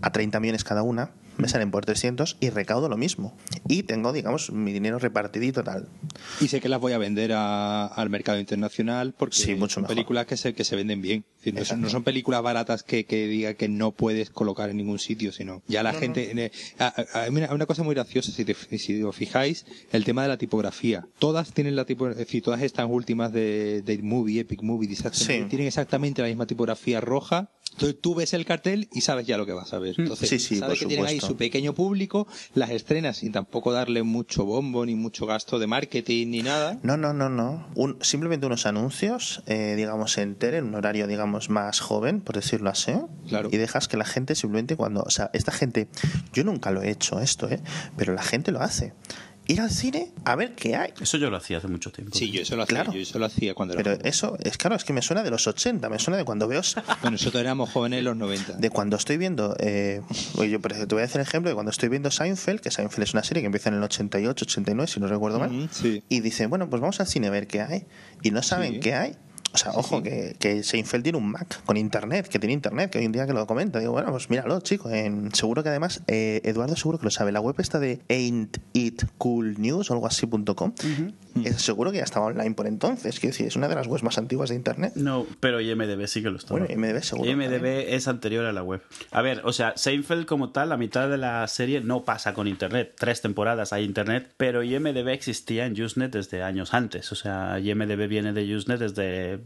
[0.00, 3.36] a 30 millones cada una, me salen por 300 y recaudo lo mismo.
[3.68, 5.88] Y tengo, digamos, mi dinero repartidito tal.
[6.40, 9.82] Y sé que las voy a vender a- al mercado internacional porque Sí, mucho son
[9.84, 9.94] mejor.
[9.94, 11.24] películas que se, que se venden bien.
[11.54, 14.98] Decir, no, son, no películas baratas que, que diga que no puedes colocar en ningún
[14.98, 16.30] sitio, sino ya la gente...
[16.44, 20.04] eh, a- a- a- mira, una cosa muy graciosa, si, te- si os fijáis, el
[20.04, 21.06] tema de la tipografía.
[21.18, 25.14] Todas tienen la tipografía, es decir, todas estas últimas de, de Movie, Epic Movie, Disaster
[25.26, 25.32] Sí.
[25.34, 27.50] Movie, tienen exactamente la misma tipografía roja.
[27.72, 29.94] Entonces tú ves el cartel y sabes ya lo que vas a ver.
[29.98, 31.34] Entonces, Sí, sí, sabes por que tienen ahí supuesto.
[31.34, 36.26] su pequeño público, las estrenas sin tampoco darle mucho bombo, ni mucho gasto de marketing,
[36.28, 36.80] ni nada.
[36.82, 37.68] No, no, no, no.
[37.76, 42.70] Un- simplemente unos anuncios, eh, digamos, en en un horario, digamos, más joven, por decirlo
[42.70, 42.92] así.
[43.28, 43.48] Claro.
[43.52, 45.02] Y dejas que la gente simplemente cuando...
[45.02, 45.88] O sea, esta gente...
[46.32, 47.60] Yo nunca lo he hecho esto, ¿eh?
[47.96, 48.92] Pero la gente lo hace.
[49.50, 50.92] Ir al cine a ver qué hay.
[51.00, 52.14] Eso yo lo hacía hace mucho tiempo.
[52.14, 52.92] Sí, yo eso lo hacía, Claro.
[52.92, 54.06] yo eso lo hacía cuando era Pero joven.
[54.06, 56.60] eso, es claro, es que me suena de los 80, me suena de cuando veo...
[57.00, 58.52] Bueno, nosotros éramos jóvenes en los 90.
[58.58, 60.02] De cuando estoy viendo, eh,
[60.36, 63.04] oye, yo te voy a hacer el ejemplo de cuando estoy viendo Seinfeld, que Seinfeld
[63.04, 66.02] es una serie que empieza en el 88, 89, si no recuerdo mal, Ujú, sí.
[66.10, 67.86] y dicen, bueno, pues vamos al cine a ver qué hay,
[68.22, 68.80] y no saben Sí.
[68.80, 69.16] qué hay.
[69.52, 70.02] O sea, ojo.
[70.02, 73.26] Que, que Seinfeld tiene un Mac con internet, que tiene internet, que hoy en día
[73.26, 73.78] que lo comenta.
[73.78, 74.90] Digo, bueno, pues míralo, chico.
[74.90, 77.32] En, seguro que además, eh, Eduardo seguro que lo sabe.
[77.32, 80.72] La web está de Ain't It Cool News o algo así punto com.
[81.44, 83.20] Es, seguro que ya estaba online por entonces.
[83.20, 84.92] Quiero decir, es una de las webs más antiguas de internet.
[84.94, 86.54] No, pero IMDB sí que lo está.
[86.54, 87.84] Bueno, IMDb seguro IMDB también.
[87.88, 88.82] es anterior a la web.
[89.10, 92.48] A ver, o sea, Seinfeld como tal, la mitad de la serie no pasa con
[92.48, 92.94] internet.
[92.98, 97.10] Tres temporadas hay internet, pero IMDB existía en Usenet desde años antes.
[97.12, 99.40] O sea, IMDB viene de Usenet desde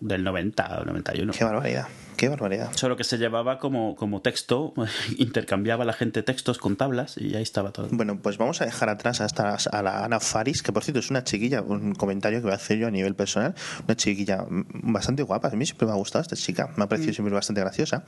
[0.00, 1.32] del 90 o 91.
[1.32, 2.70] Qué barbaridad, qué barbaridad.
[2.74, 4.74] Solo que se llevaba como, como texto,
[5.18, 7.88] intercambiaba la gente textos con tablas y ahí estaba todo.
[7.90, 11.10] Bueno, pues vamos a dejar atrás hasta a la Ana Faris, que por cierto es
[11.10, 13.54] una chiquilla, un comentario que voy a hacer yo a nivel personal,
[13.86, 16.88] una chiquilla mm, bastante guapa, a mí siempre me ha gustado esta chica, me ha
[16.88, 18.04] parecido siempre bastante graciosa.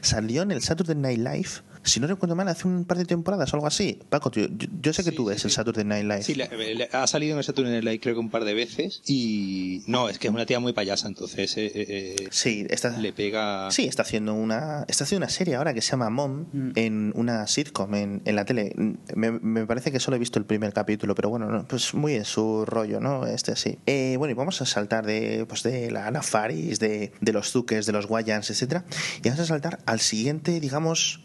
[0.00, 1.48] Salió en el Saturday Night Live,
[1.82, 3.98] si no recuerdo mal, hace un par de temporadas o algo así.
[4.08, 5.54] Paco, tío, yo, yo sé que Sí, tú sí, ves el sí.
[5.56, 6.22] Saturday Night Live.
[6.22, 8.54] Sí, le- le- ha salido en el Saturday Night Live creo que un par de
[8.54, 12.66] veces y no, es que es una tía muy payasa, entonces eh, eh, eh, Sí,
[12.68, 13.47] está, le pega...
[13.70, 17.46] sí, está haciendo una está haciendo una serie ahora que se llama Mom en una
[17.46, 18.72] sitcom en, en la tele.
[19.14, 22.14] Me, me parece que solo he visto el primer capítulo, pero bueno, no, pues muy
[22.14, 23.26] en su rollo, ¿no?
[23.26, 23.78] Este sí.
[23.86, 27.50] Eh, bueno, y vamos a saltar de pues de la Ana Faris, de, de los
[27.50, 28.84] Zuckers, de los Guayans, etcétera,
[29.22, 31.24] y vamos a saltar al siguiente, digamos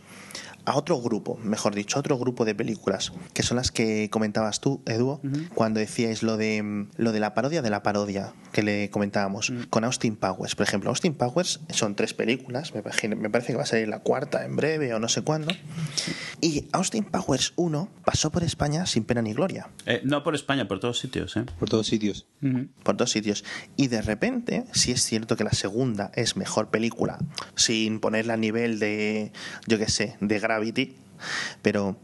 [0.66, 4.62] a otro grupo, mejor dicho, a otro grupo de películas, que son las que comentabas
[4.62, 5.20] tú, Edu,
[5.56, 9.52] cuando decíais lo de mm, lo de la parodia de la parodia que le comentábamos
[9.70, 10.90] con Austin Powers, por ejemplo.
[10.90, 14.46] Austin Powers son tres películas, me, imagino- me parece que va a salir la cuarta
[14.46, 15.52] en breve o no sé cuándo.
[16.42, 20.68] Y Austin Powers 1 pasó por España sin pena ni gloria, Eh, no por España,
[20.68, 21.46] por todos sitios, ¿eh?
[21.60, 22.26] Por todos sitios.
[22.84, 23.44] por dos sitios.
[23.78, 27.18] Y de repente, si es cierto que la segunda es mejor película,
[27.56, 29.32] sin ponerla a nivel de,
[29.66, 30.96] yo qué sé, de Gravity,
[31.62, 31.98] pero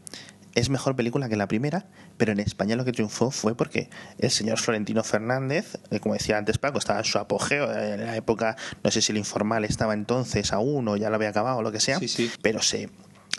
[0.56, 1.86] es mejor película que la primera,
[2.18, 6.38] pero en España lo que triunfó fue porque el señor Florentino Fernández, eh, como decía
[6.38, 9.64] antes Paco, estaba en su apogeo, eh, en la época, no sé si el informal
[9.64, 12.32] estaba entonces aún o ya lo había acabado o lo que sea, Sí, sí.
[12.42, 12.90] pero se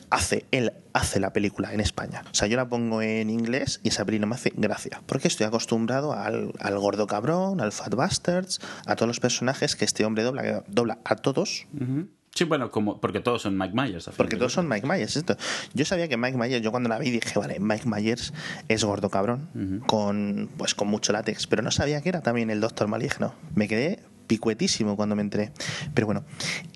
[0.08, 2.22] hace, él hace la película en España.
[2.30, 5.46] O sea, yo la pongo en inglés y esa película me hace gracia, porque estoy
[5.46, 10.22] acostumbrado al, al gordo cabrón, al Fat Bastards, a todos los personajes que este hombre
[10.22, 12.08] dobla, que dobla a todos Ujú.
[12.34, 14.10] Sí, bueno, como, porque todos son Mike Myers.
[14.16, 15.16] porque todos son Mike Myers.
[15.16, 15.36] Esto.
[15.74, 18.32] Yo sabía que Mike Myers, yo cuando la vi dije, vale, Mike Myers
[18.68, 22.60] es gordo cabrón, con, pues, con mucho látex, pero no sabía que era también el
[22.60, 23.34] Doctor Maligno.
[23.54, 23.98] Me quedé
[24.30, 25.50] picuetísimo cuando me enteré.
[25.92, 26.24] Pero bueno,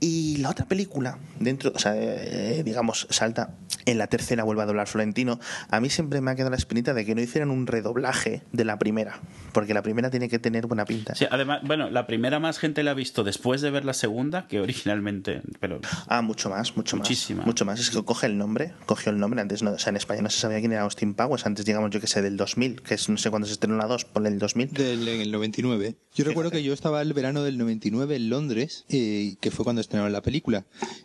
[0.01, 3.55] y la otra película, dentro, o sea, eh, digamos, salta,
[3.87, 5.38] en la tercera vuelve a doblar Florentino.
[5.71, 8.64] A mí siempre me ha quedado la espinita de que no hicieran un redoblaje de
[8.64, 9.21] la primera,
[9.53, 11.14] porque la primera tiene que tener buena pinta.
[11.14, 14.49] Sí, además, bueno, la primera más gente la ha visto después de ver la segunda
[14.49, 15.43] que originalmente.
[15.61, 17.38] Pero Ah, mucho más, mucho Muchísima.
[17.38, 17.47] más.
[17.47, 17.79] Mucho más.
[17.79, 19.40] Es que coge el nombre, cogió el nombre.
[19.40, 21.47] Antes, no, o sea, en España no se sabía quién era Austin Powers.
[21.47, 23.87] Antes, digamos, yo que sé, del 2000, que es no sé cuándo se estrenó la
[23.87, 24.71] 2, ponle el 2000.
[24.73, 25.95] Del, en el 99.
[26.14, 29.81] Yo recuerdo que yo estaba el verano del 99 en Londres, eh, que fue cuando
[29.81, 30.65] estrenaron la película.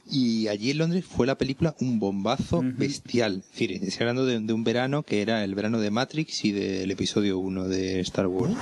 [0.10, 3.43] Y allí en Londres fue la película un bombazo bestial.
[3.45, 6.52] Es decir, estoy hablando de, de un verano que era el verano de Matrix y
[6.52, 8.56] del episodio 1 de Star Wars.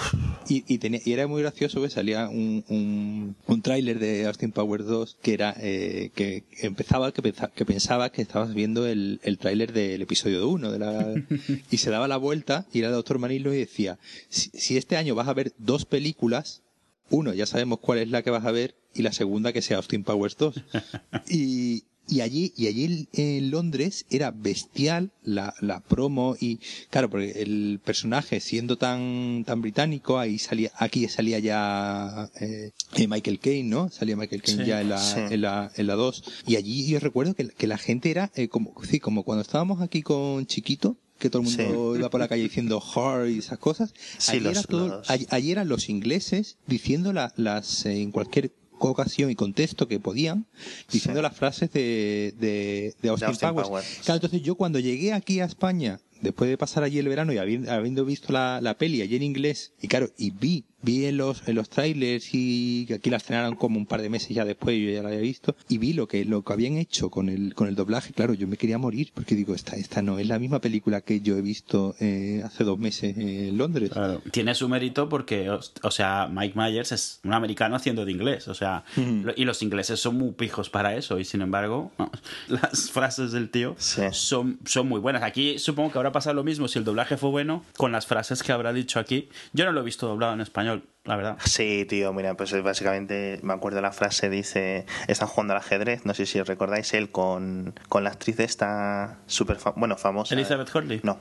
[0.49, 4.51] Y, y, tenía, y era muy gracioso que salía un, un, un tráiler de Austin
[4.51, 9.19] Powers 2 que era eh, que empezaba que, pensa- que pensaba que estabas viendo el,
[9.23, 11.13] el tráiler del episodio 1 de la,
[11.71, 14.97] y se daba la vuelta y era el doctor Manilo y decía si, si este
[14.97, 16.63] año vas a ver dos películas
[17.09, 19.77] uno ya sabemos cuál es la que vas a ver y la segunda que sea
[19.77, 20.55] Austin Powers 2
[21.29, 27.41] y, y allí y allí en Londres era bestial la, la promo y claro porque
[27.41, 33.69] el personaje siendo tan tan británico ahí salía aquí salía ya eh, eh, Michael Caine
[33.69, 35.19] no salía Michael Caine Sí, ya en la, sí.
[35.19, 38.47] en la en la 2 y allí yo recuerdo que, que la gente era eh,
[38.47, 42.27] como sí como cuando estábamos aquí con chiquito que todo el mundo iba por la
[42.27, 45.67] calle diciendo hard y esas cosas Sí, allí, los- era todo- los- allí- allí eran
[45.67, 50.45] los ingleses diciendo la- las eh, en cualquier ocasión y contexto que podían
[50.91, 51.23] diciendo Sí.
[51.23, 53.67] las frases de, de, de Austin, Austin Powers.
[53.69, 53.87] Powers.
[54.05, 57.37] Claro, entonces yo cuando llegué aquí a España después de pasar allí el verano y
[57.37, 61.17] habi- habiendo visto la, la peli allí en inglés y claro y vi vi en
[61.17, 64.45] los en los trailers y que aquí la estrenaron como un par de meses ya
[64.45, 67.29] después yo ya la había visto y vi lo que lo que habían hecho con
[67.29, 70.27] el con el doblaje claro yo me quería morir porque digo esta esta no es
[70.27, 74.21] la misma película que yo he visto eh, hace dos meses en Londres Claro.
[74.31, 78.47] Tiene su mérito porque, o o sea, Mike Myers es un americano haciendo de inglés,
[78.47, 82.21] o sea, lo- y los ingleses son muy pijos para eso, y sin embargo, vamos,
[82.47, 84.01] las frases del tío Sí.
[84.11, 85.23] son, son muy buenas.
[85.23, 88.43] Aquí supongo que habrá pasado lo mismo si el doblaje fue bueno con las frases
[88.43, 89.29] que habrá dicho aquí.
[89.53, 90.66] Yo no lo he visto doblado en español,
[91.05, 91.37] la verdad.
[91.45, 96.05] Sí, tío, mira, pues es básicamente, me acuerdo la frase, dice, están jugando al ajedrez,
[96.05, 100.35] no sé si os recordáis él con, con la actriz esta súper, fa- bueno, famosa.
[100.35, 100.99] Elizabeth Hurley.
[101.03, 101.17] No,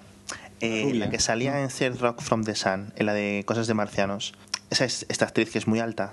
[0.61, 3.75] Eh, la que salía en Third Rock from the Sun, en la de Cosas de
[3.75, 4.35] Marcianos.
[4.71, 6.13] Esa es esta actriz que es muy alta.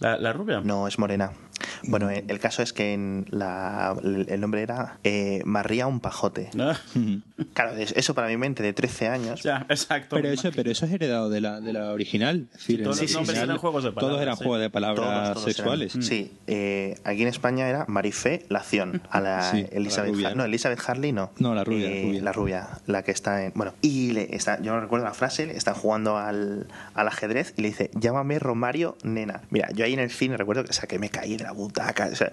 [0.00, 0.60] ¿La, la rubia?
[0.64, 1.32] No, es morena.
[1.84, 6.50] Bueno, el caso es que en la, el nombre era eh, María un pajote.
[6.54, 6.72] No.
[7.54, 9.42] Claro, es- eso para mi mente de 13 años.
[9.42, 10.16] Ya, exacto.
[10.16, 13.12] pero eso pero eso es heredado de la de la original Es decir, todos los
[13.12, 14.44] nombres eran juegos de todos palabras, eran sí.
[14.44, 16.02] juegos de palabras Todos, todos sexuales eran.
[16.06, 20.28] Sí, eh, aquí en España era Marifé Lación, a la Sí, Elizabeth la.
[20.30, 21.30] Har- No, Elizabeth Harley no.
[21.38, 22.22] No, la rubia, la Eh, rubia.
[22.22, 23.52] La rubia, la que está en.
[23.54, 27.54] Bueno, y le está, yo no recuerdo la frase, le están jugando al, al ajedrez
[27.56, 29.42] y le dice: Llámame Romario, nena.
[29.50, 31.52] Mira, yo ahí en el cine recuerdo que, o sea, que me caí de la
[31.52, 32.08] butaca.
[32.12, 32.32] O sea,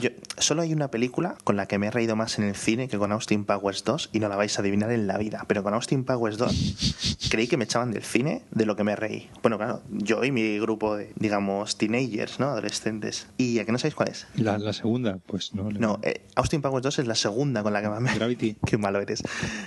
[0.00, 2.88] yo, solo hay una película con la que me he reído más en el cine
[2.88, 5.44] que con Austin Powers 2 y no la vais a adivinar en la vida.
[5.48, 8.94] Pero con Austin Powers 2 creí que me echaban del cine de lo que me
[8.94, 9.30] reí.
[9.42, 12.46] Bueno, claro, yo y mi grupo de, digamos, teenagers, ¿no?
[12.46, 13.26] Adolescentes.
[13.38, 14.26] ¿Y a que no sabéis cuál es?
[14.36, 17.82] la, la segunda pues no No, eh, Austin Powers 2 es la segunda con la
[17.82, 18.56] que más me Gravity.
[18.66, 19.22] Qué malo eres.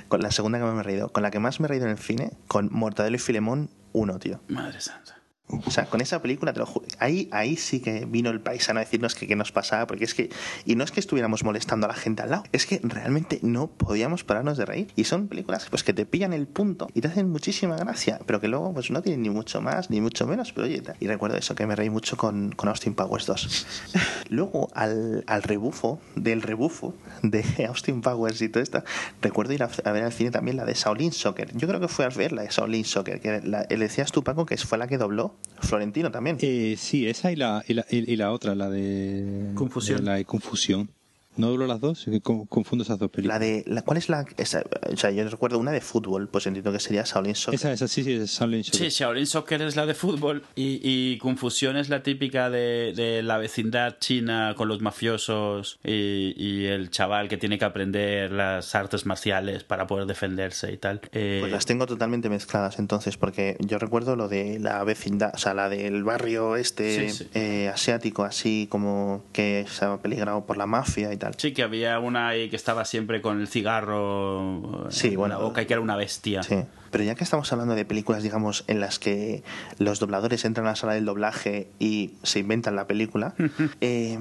[0.07, 1.09] Con la segunda que más me he reído.
[1.09, 4.19] Con la que más me he reído en el cine, con Mortadelo y Filemón 1,
[4.19, 4.39] tío.
[4.47, 5.16] Madre santa.
[5.49, 8.79] O sea, con esa película, te lo juro, ahí, ahí sí que vino el paisano
[8.79, 10.29] a decirnos que qué nos pasaba, porque es que,
[10.65, 13.67] y no es que estuviéramos molestando a la gente al lado, es que realmente no
[13.67, 14.91] podíamos pararnos de reír.
[14.97, 18.41] Y son películas pues que te pillan el punto y te hacen muchísima gracia, pero
[18.41, 21.37] que luego pues no tienen ni mucho más ni mucho menos, pero oye, y recuerdo
[21.37, 23.67] eso, que me reí mucho con, con Austin Powers 2.
[24.29, 28.83] luego, al, al rebufo, del rebufo de Austin Powers y todo esto,
[29.21, 31.55] recuerdo ir a, a ver al cine también la de Shaolin Soccer.
[31.55, 34.23] Yo creo que fue a ver la de Shaolin Soccer, que la, le decías tú,
[34.23, 36.37] Paco, que fue la que dobló Florentino también.
[36.41, 39.51] Eh, sí, esa y la, y la, y- la otra, la de.
[39.55, 39.99] Confusión.
[39.99, 40.89] de la de Confusión.
[41.37, 42.05] ¿No dobló las dos?
[42.49, 43.39] Confundo esas dos películas.
[43.39, 44.25] La de, la, ¿Cuál es la...?
[44.37, 47.55] esa- o sea, yo recuerdo una de fútbol, pues entiendo que sería Shaolin Soccer.
[47.59, 48.91] Esa, esa, sí, sí, es Shaolin Soccer.
[48.91, 53.23] Sí, Shaolin Soccer es la de fútbol y, y Confusión es la típica de, de
[53.23, 58.75] la vecindad china con los mafiosos y, y el chaval que tiene que aprender las
[58.75, 61.01] artes marciales para poder defenderse y tal.
[61.11, 65.37] Eh, Pues las tengo totalmente mezcladas entonces, porque yo recuerdo lo de la vecindad, o
[65.37, 67.29] sea, la del barrio este Sí, sí.
[67.33, 71.26] eh, asiático, así como que estaba peligrado por la mafia y tal.
[71.37, 75.35] Sí, que había una ahí que estaba siempre con el cigarro Sí, en bueno.
[75.37, 76.43] la boca y que era una bestia.
[76.43, 76.55] Sí.
[76.91, 79.43] Pero ya que estamos hablando de películas, digamos, en las que
[79.79, 83.35] los dobladores entran a la sala del doblaje y se inventan la película,
[83.81, 84.17] eh,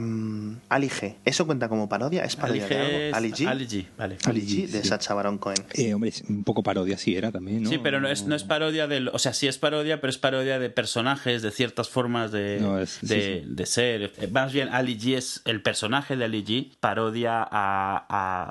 [0.68, 2.24] Ali G, ¿eso cuenta como parodia?
[2.24, 2.98] ¿Es Ali parodia de G algo?
[2.98, 3.46] es- Ali G.
[3.48, 4.18] Ali G, vale.
[4.24, 4.88] Ali Ali G, de sí.
[4.88, 5.58] Sacha Baron Cohen.
[5.74, 7.70] Eh, hombre, es un poco parodia, sí, era también, ¿no?
[7.70, 9.08] Sí, pero no es, no es parodia del.
[9.08, 12.78] O sea, sí es parodia, pero es parodia de personajes, de ciertas formas de, No,
[12.78, 13.54] es- sí, de, sí.
[13.54, 14.12] de ser.
[14.18, 18.06] Eh, Más bien, Ali G es el personaje de Ali G, parodia a,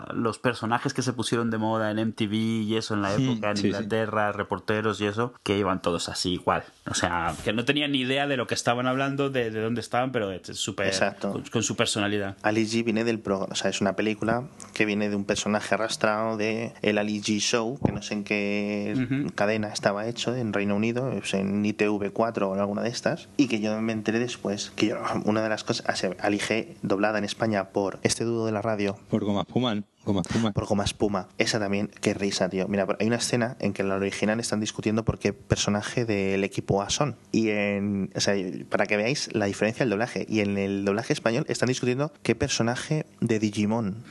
[0.10, 3.51] a los personajes que se pusieron de moda en MTV y eso en la época
[3.51, 3.71] en sí,
[4.05, 6.63] reporteros y eso, que iban todos así igual.
[6.89, 9.81] O sea, que no tenían ni idea de lo que estaban hablando, de, de dónde
[9.81, 10.87] estaban, pero es súper.
[10.87, 11.31] Exacto.
[11.31, 12.37] Con, con su personalidad.
[12.41, 15.75] Ali G viene del pro, o sea, es una película que viene de un personaje
[15.75, 20.53] arrastrado de el Ali G Show, que no sé en qué cadena estaba hecho en
[20.53, 24.71] Reino Unido, en ITV4 o en alguna de estas, y que yo me enteré después
[24.75, 28.23] que yo, una de las cosas, o sea, Ali G doblada en España por este
[28.23, 29.85] dudo de la radio, Por Goma Puman.
[30.05, 30.53] Goma Puman.
[30.53, 31.27] por Goma Espuma.
[31.37, 32.67] Esa también, qué risa, tío.
[32.67, 36.43] Mira, hay una escena en que en la original están discutiendo por qué personaje del
[36.43, 37.15] equipo A son.
[37.31, 38.11] Y en.
[38.15, 38.35] O sea,
[38.69, 40.25] para que veáis la diferencia del doblaje.
[40.29, 44.03] Y en el doblaje español están discutiendo qué personaje de Digimon.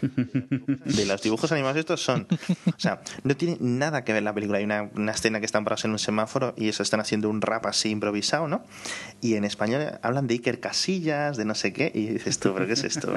[0.84, 2.26] De los dibujos animados estos son.
[2.66, 4.58] O sea, no tiene nada que ver la película.
[4.58, 7.40] Hay una, una escena que están parados en un semáforo y eso están haciendo un
[7.40, 8.64] rap así improvisado, ¿no?
[9.20, 11.90] Y en español hablan de Iker Casillas, de no sé qué.
[11.94, 13.12] Y dices tú, ¿pero qué es esto?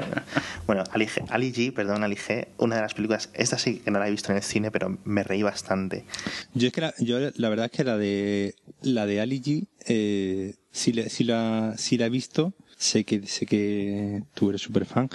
[0.65, 3.91] Bueno, Ali, G- Ali G, perdón, Ali G, una de las películas, esta sí que
[3.91, 6.05] no la he visto en el cine, pero me reí bastante.
[6.53, 9.67] Yo es que la, yo la verdad es que la de la de Ali G,
[9.87, 14.61] eh, si, la, si, la, si la he visto, sé que sé que tú eres
[14.61, 15.09] súper fan,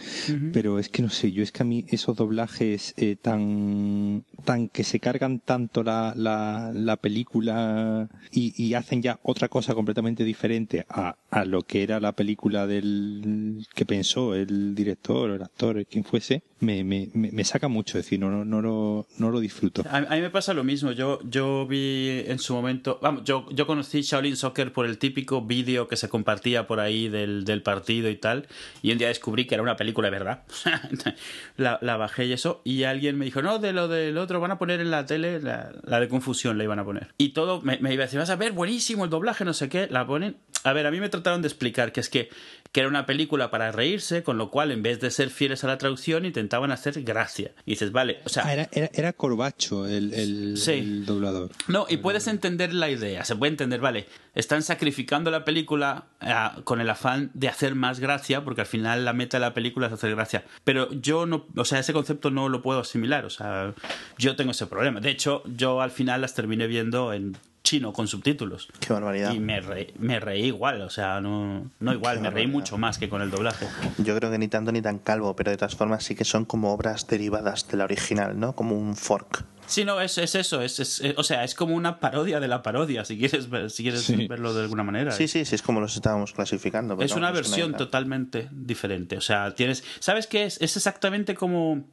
[0.53, 4.69] pero es que no sé, yo es que a mí esos doblajes eh, tan tan
[4.69, 10.25] que se cargan tanto la, la, la película y, y hacen ya otra cosa completamente
[10.25, 15.43] diferente a, a lo que era la película del que pensó el director o el
[15.43, 19.07] actor, quien fuese, me, me, me, me saca mucho, es decir, no, no, no, lo,
[19.19, 19.85] no lo disfruto.
[19.89, 20.93] A, a mí me pasa lo mismo.
[20.93, 22.99] Yo, yo vi en su momento.
[23.03, 27.09] Vamos, yo, yo conocí Shaolin Soccer por el típico vídeo que se compartía por ahí
[27.09, 28.47] del, del partido y tal.
[28.81, 30.45] Y un día descubrí que era una película de verdad.
[31.57, 32.63] la, la bajé y eso.
[32.65, 35.41] Y alguien me dijo: No, de lo del otro van a poner en la tele,
[35.41, 37.09] la, la de Confusión la iban a poner.
[37.19, 39.69] Y todo me, me iba a decir: Vas a ver, buenísimo el doblaje, no sé
[39.69, 39.89] qué.
[39.91, 40.37] La ponen.
[40.65, 42.31] A ver, a mí me trataron de explicar que es que,
[42.73, 45.67] que era una película para reírse, con lo cual en vez de ser fieles a
[45.67, 47.53] la traducción intentaban hacer gracia.
[47.67, 50.73] Y dices, vale, o sea, Ah, era, era, era Corbacho el, el, Sí.
[50.73, 51.51] el doblador.
[51.69, 56.61] no, y puedes entender la idea, se puede entender, vale, están sacrificando la película ah,
[56.65, 59.89] con el afán de hacer más gracia, porque al final la meta de la película
[59.89, 60.45] es hacer gracia.
[60.65, 63.75] Pero yo no, o sea, ese concepto no lo puedo asimilar, o sea,
[64.17, 65.01] yo tengo ese problema.
[65.01, 68.69] De hecho, yo al final las terminé viendo en chino con subtítulos.
[68.81, 69.33] Qué barbaridad.
[69.33, 72.79] Y me, re- me reí igual, o sea, no, no igual, Qué me reí mucho
[72.79, 73.67] más que con el doblaje.
[73.99, 76.45] Yo creo que ni tanto ni tan calvo, pero de todas formas sí que son
[76.45, 78.55] como obras derivadas de la original, ¿no?
[78.55, 79.45] Como un fork.
[79.65, 82.49] Sí, no, es, es eso, es, es- eh, o sea, es como una parodia de
[82.49, 84.27] la parodia, si quieres, ver- si quieres Sí.
[84.27, 85.13] verlo de alguna manera.
[85.13, 87.01] Sí, sí, sí, es como los estábamos clasificando.
[87.01, 89.17] Es una versión totalmente diferente.
[89.17, 89.85] O sea, tienes.
[90.01, 90.61] ¿Sabes qué es?
[90.61, 91.85] Es exactamente como.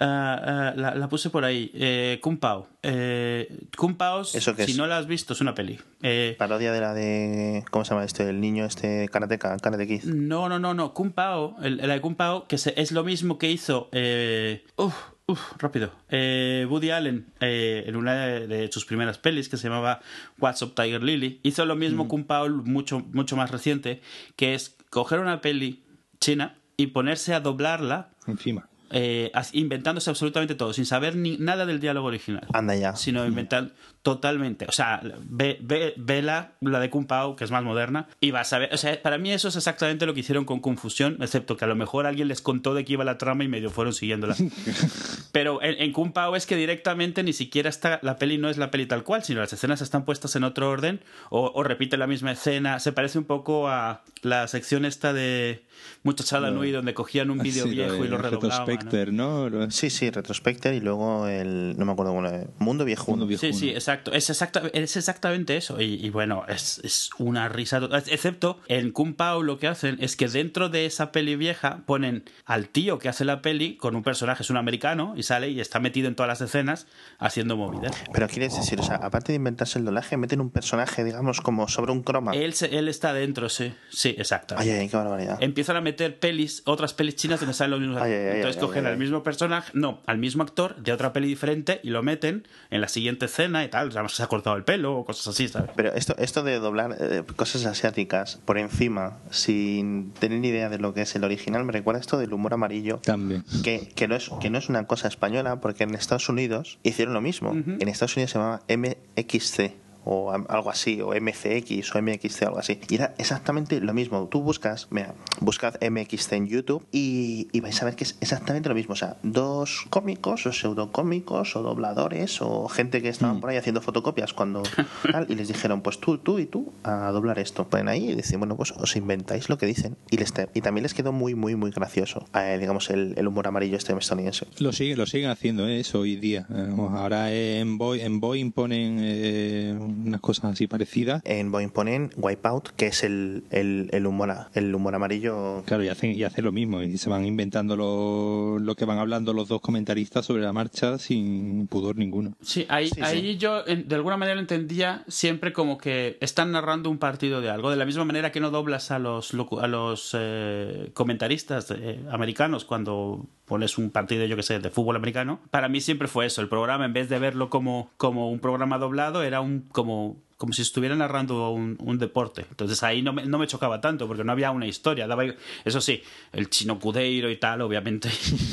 [0.00, 1.70] Ah, ah, la, la puse por ahí.
[1.74, 2.68] Eh, Kung Pao.
[2.82, 4.76] Eh, Kung Pao, ¿Eso qué si es?
[4.78, 5.78] no la has visto, es una peli.
[6.02, 7.64] Eh, Parodia de la de.
[7.70, 8.28] ¿Cómo se llama este?
[8.28, 10.04] El niño este karateka, Karate Kid.
[10.04, 10.94] no, no, no, no.
[10.94, 13.88] Kung Pao, el, la de Kung Pao, que se- es lo mismo que hizo.
[13.92, 14.94] Eh, uf,
[15.26, 15.92] uf, rápido.
[16.08, 20.00] Eh, Woody Allen, eh, en una de, de sus primeras pelis, que se llamaba
[20.38, 24.00] What's Up Tiger Lily, hizo lo mismo Pao, mucho, mucho más reciente,
[24.36, 25.82] que es coger una peli
[26.20, 28.68] china y ponerse a doblarla Encima.
[28.90, 32.46] Eh, inventándose absolutamente todo, sin saber ni nada del diálogo original.
[32.52, 32.96] Anda ya.
[32.96, 33.72] Sino inventar
[34.06, 34.66] totalmente.
[34.68, 38.30] O sea, ve, ve, ve la, la de Kung Pao, que es más moderna, y
[38.30, 38.72] vas a ver.
[38.72, 41.68] O sea, para mí eso es exactamente lo que hicieron con Confusión, excepto que a
[41.68, 44.36] lo mejor alguien les contó de qué iba la trama y medio fueron siguiéndola.
[45.32, 47.98] Pero en, en Kung Pao es que directamente ni siquiera está.
[48.04, 50.70] La peli no es la peli tal cual, sino las escenas están puestas en otro
[50.70, 52.78] orden, o, o repite la misma escena.
[52.78, 55.64] Se parece un poco a la sección esta de
[56.04, 58.66] Muchachada Nui, donde cogían un vídeo Sí, viejo y lo redoblaban.
[58.68, 59.70] Retrospector, ¿no?
[59.72, 61.74] Sí, sí, Retrospector y luego el.
[61.76, 62.46] No me acuerdo cómo era.
[62.60, 63.10] Mundo Viejo.
[63.10, 63.40] Mundo Viejo.
[63.40, 63.76] Sí, sí, Uno.
[63.96, 64.12] Exacto.
[64.12, 65.80] Es, exacta, es exactamente eso.
[65.80, 68.02] Y, y bueno, es, es una risa total.
[68.06, 72.24] Excepto en Kung Pao lo que hacen es que dentro de esa peli vieja ponen
[72.44, 75.60] al tío que hace la peli con un personaje, es un americano, y sale y
[75.60, 76.86] está metido en todas las escenas
[77.18, 77.96] haciendo movidas.
[78.12, 81.68] Pero quieres decir, o sea, aparte de inventarse el doblaje, meten un personaje, digamos, como
[81.68, 82.32] sobre un croma.
[82.32, 83.74] Él, él está dentro, sí.
[83.90, 84.54] Sí, exacto.
[84.58, 85.38] Ay, ay, qué barbaridad.
[85.40, 88.86] Empiezan a meter pelis, otras pelis chinas donde salen los mismos Ay, ay, Entonces cogen
[88.86, 92.80] al mismo personaje, no, al mismo actor de otra peli diferente y lo meten en
[92.80, 93.85] la siguiente escena y tal.
[93.88, 95.70] O sea, se ha cortado el pelo o cosas así, ¿sabes?
[95.76, 100.78] Pero esto, esto de doblar eh, cosas asiáticas por encima, sin tener ni idea de
[100.78, 102.98] lo que es el original, me recuerda esto del humor amarillo.
[102.98, 103.44] También.
[103.62, 107.14] Que, que, no es, que no es una cosa española, porque en Estados Unidos hicieron
[107.14, 107.52] lo mismo.
[107.52, 112.78] En Estados Unidos se llamaba MXC o algo así, o MCX o MXC algo así.
[112.88, 114.28] Y era exactamente lo mismo.
[114.28, 118.68] Tú buscas, mira, buscad MXC en YouTube y, y vais a ver que es exactamente
[118.68, 118.92] lo mismo.
[118.92, 123.80] O sea, dos cómicos o pseudocómicos o dobladores o gente que estaban por ahí haciendo
[123.80, 124.62] fotocopias cuando
[125.12, 127.68] tal, y les dijeron, pues tú, tú y tú a doblar esto.
[127.68, 129.96] Ponen ahí y dicen, bueno, pues os inventáis lo que dicen.
[130.10, 133.26] Y, les te- y también les quedó muy, muy, muy gracioso, eh, digamos, el, el
[133.26, 134.46] humor amarillo este estadounidense.
[134.60, 135.80] Lo siguen, lo siguen haciendo ¿eh?
[135.80, 136.46] eso hoy día.
[136.54, 141.22] Eh, ahora en, Boeing, en Boeing ponen eh, unas cosas así parecidas.
[141.24, 145.62] En Boeing ponen Wipeout, que es el, el, el humor, a- el humor amarillo.
[145.66, 146.82] Claro, y hacen, y hacen lo mismo.
[146.82, 150.98] Y se van inventando lo, lo que van hablando los dos comentaristas sobre la marcha
[150.98, 152.34] sin pudor ninguno.
[152.42, 153.36] Sí, ahí, Sí, ahí sí.
[153.38, 157.70] yo en- de alguna manera entendía siempre como que están narrando un partido de algo,
[157.70, 162.64] de la misma manera que no doblas a los, a los eh, comentaristas eh, americanos
[162.64, 165.40] cuando pones un partido, yo que sé, de fútbol americano.
[165.50, 168.78] Para mí siempre fue eso, el programa en vez de verlo como, como un programa
[168.78, 172.44] doblado, era un como como si estuviera narrando un, un deporte.
[172.50, 175.06] Entonces ahí no me, no me chocaba tanto porque no había una historia.
[175.06, 175.24] Daba,
[175.64, 178.10] eso sí, el chino Cudeiro y tal, obviamente.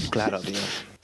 [0.09, 0.59] Claro, tío.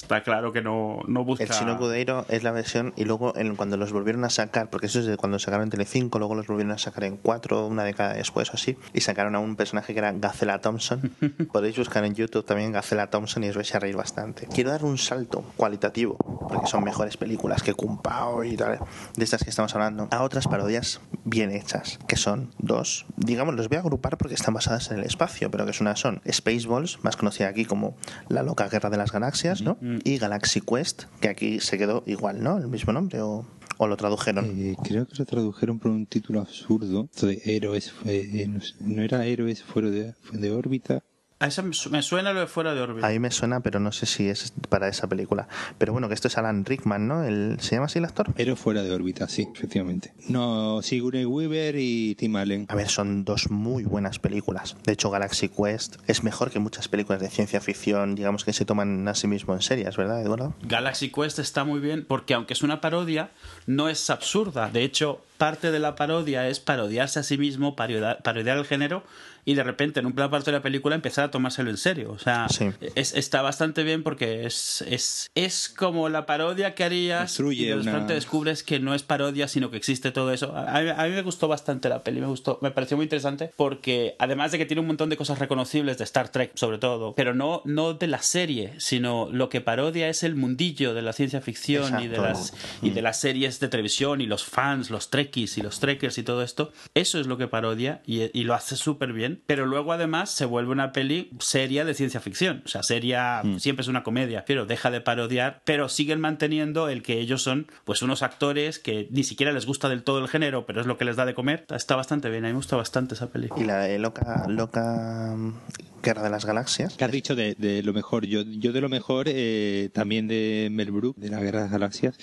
[0.09, 1.43] Está claro que no, no busca...
[1.43, 4.87] El chino Cudeiro es la versión y luego en- cuando los volvieron a sacar, porque
[4.87, 7.83] eso es de cuando sacaron en Telecinco, luego los volvieron a sacar en 4, una
[7.83, 11.11] década después o así, y sacaron a un personaje que era Gacela Thompson.
[11.53, 14.47] Podéis buscar en YouTube también Gacela Thompson y os vais a reír bastante.
[14.47, 16.17] Quiero dar un salto cualitativo,
[16.49, 18.79] porque son mejores películas que Kung Pao y tal,
[19.15, 23.69] de estas que estamos hablando, a otras parodias bien hechas, que son dos, digamos, los
[23.69, 27.03] voy a agrupar porque están basadas en el espacio, pero que es una son Spaceballs,
[27.03, 27.95] más conocida aquí como
[28.27, 29.77] La loca guerra de las galaxias, ¿no?
[30.03, 32.57] Y Galaxy Quest, que aquí se quedó igual, ¿no?
[32.57, 33.45] El mismo nombre o,
[33.77, 34.45] o lo tradujeron.
[34.57, 37.09] Eh, creo que lo tradujeron por un título absurdo.
[37.21, 37.93] De héroes.
[38.05, 41.03] eh, no, sé, no era héroes fuera de, de órbita.
[41.41, 43.07] A esa me su- me suena lo de fuera de órbita.
[43.07, 45.47] Ahí me suena, pero no sé si es para esa película.
[45.77, 47.23] Pero bueno, que esto es Alan Rickman, ¿no?
[47.23, 48.27] El, ¿Se llama así el actor?
[48.35, 50.13] Héroes fuera de órbita, sí, efectivamente.
[50.27, 52.65] No, Sigourney Weaver y Tim Allen.
[52.67, 54.75] A ver, son dos muy buenas películas.
[54.83, 58.65] De hecho, Galaxy Quest es mejor que muchas películas de ciencia ficción, digamos que se
[58.65, 60.53] toman a sí mismo en serias, ¿verdad, Eduardo?
[60.63, 63.31] Galaxy Quest está muy bien porque aunque es una parodia,
[63.65, 64.69] no es absurda.
[64.69, 69.03] De hecho, parte de la parodia es parodiarse a sí mismo, parodiar, parodiar el género
[69.45, 72.11] y de repente en un plan parte de la película empezar a tomárselo en serio.
[72.11, 72.69] O sea, Sí.
[72.95, 77.67] es, está bastante bien porque es, es, es como la parodia que harías Construye y
[77.67, 80.55] de una- repente descubres que no es parodia, sino que existe todo eso.
[80.55, 83.51] A, mí- a mí me gustó bastante la peli, me gustó, me pareció muy interesante
[83.55, 87.13] porque además de que tiene un montón de cosas reconocibles de Star Trek sobre todo,
[87.15, 91.13] pero no, no de la serie, sino lo que parodia es el mundillo de la
[91.13, 92.39] ciencia ficción y de, Exacto.
[92.39, 96.17] las, y de las series de televisión y los fans, los trekkies y los trekkers
[96.17, 96.71] y todo esto.
[96.95, 100.45] Eso es lo que parodia y, y lo hace súper bien, pero luego además se
[100.45, 102.61] vuelve una peli seria de ciencia ficción.
[102.65, 107.03] O sea, seria siempre es una comedia, pero deja de parodiar, pero siguen manteniendo el
[107.03, 110.65] que ellos son pues unos actores que ni siquiera les gusta del todo el género,
[110.65, 111.65] pero es lo que les da de comer.
[111.69, 113.49] Está bastante bien, a mí me gusta bastante esa peli.
[113.55, 115.53] Y la de Loca, loca mm,
[116.01, 116.95] Guerra de las Galaxias.
[116.97, 118.25] ¿Qué has dicho de, de lo mejor?
[118.25, 121.71] Yo, yo de lo mejor, eh, también de Mel Brooks, de la Guerra de las
[121.71, 122.15] Galaxias,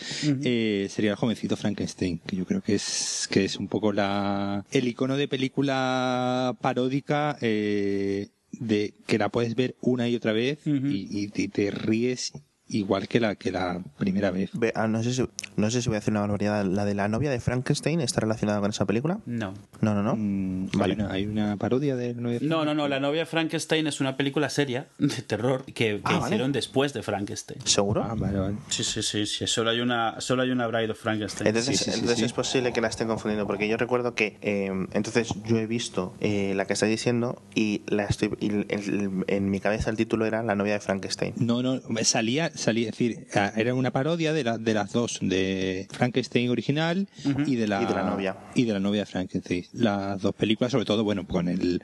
[0.42, 4.64] eh, sería el jovencito Frankenstein, que yo creo que es, que es un poco la,
[4.70, 10.58] el icono de película paródica, eh, de que la puedes ver una y otra vez
[10.66, 12.32] y- y te ríes
[12.68, 14.50] igual que la, que la primera vez.
[14.54, 15.24] Ve- ah, no, sé si,
[15.56, 16.64] no sé si voy a hacer una barbaridad.
[16.64, 19.20] ¿La de la novia de Frankenstein está relacionada con esa película?
[19.26, 19.54] No.
[19.80, 20.14] No, no, no.
[20.16, 20.94] Mm, Vale.
[20.94, 22.88] hay, una, hay una parodia de Nueve No, no, no.
[22.88, 26.26] La novia de Frankenstein es una película seria de terror que, que Ah, vale.
[26.26, 27.60] hicieron después de Frankenstein.
[27.64, 28.02] ¿Seguro?
[28.04, 28.56] Ah, vale, vale.
[28.68, 29.46] Sí, sí, sí, sí.
[29.46, 31.46] Solo hay una, solo hay una Bride of Frankenstein.
[31.48, 32.24] Entonces, Sí, sí, sí, entonces sí.
[32.24, 36.14] es posible que la esté confundiendo, porque yo recuerdo que eh, entonces yo he visto
[36.20, 39.96] eh, la que estáis diciendo y, la estoy, y el- el- en mi cabeza el
[39.96, 41.34] título era La novia de Frankenstein.
[41.36, 43.26] No, no, salía, salía, es decir,
[43.56, 47.08] era una parodia de, la, de las dos, de Frankenstein original
[47.46, 48.36] y, de la, Y de la novia.
[48.54, 49.64] Y de la novia de Frankenstein.
[49.72, 51.82] Las dos películas, sobre todo, bueno, con el,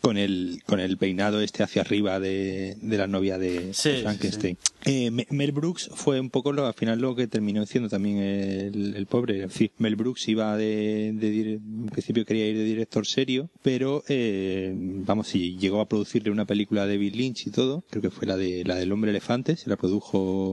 [0.00, 4.56] con el, con el peinado este hacia arriba de, de la novia de Sí, Frankenstein.
[4.84, 8.18] Eh, Me- Mel Brooks fue un poco lo, al final lo que terminó siendo también
[8.18, 9.42] el, el pobre.
[9.42, 14.02] En fin, Mel Brooks iba de, de en principio quería ir de director serio, pero
[14.08, 18.10] eh, vamos, si llegó a producirle una película a David Lynch y todo, creo que
[18.10, 19.99] fue la de la del hombre elefante, se la produjo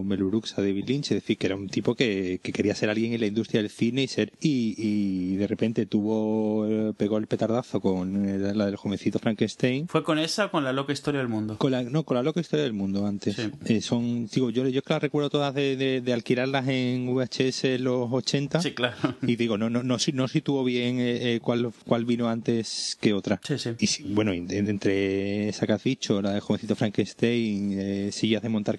[0.04, 2.90] Mel Brooks a David Lynch, es decir, que era un tipo que, que quería ser
[2.90, 7.18] alguien en la industria del cine y ser y, y de repente tuvo eh, pegó
[7.18, 10.94] el petardazo con eh, la del jovencito Frankenstein ¿Fue con esa o con la loca
[10.94, 11.58] historia del mundo?
[11.58, 13.36] con la, no, con la loca historia del mundo antes.
[13.36, 13.50] Sí.
[13.66, 17.08] Eh, son, digo, yo, yo es que las recuerdo todas de, de, de alquilarlas en
[17.14, 18.62] VHS en los 80.
[18.62, 18.96] Sí, claro.
[19.22, 22.98] Y digo, no, no, no, si- no situó bien eh, eh, cuál, cuál vino antes
[23.00, 23.40] que otra.
[23.44, 23.72] Sí, sí.
[24.10, 28.50] Y bueno, en- entre esa que has dicho, la de Jovencito Frankenstein, eh, Sillas de
[28.50, 28.78] Montar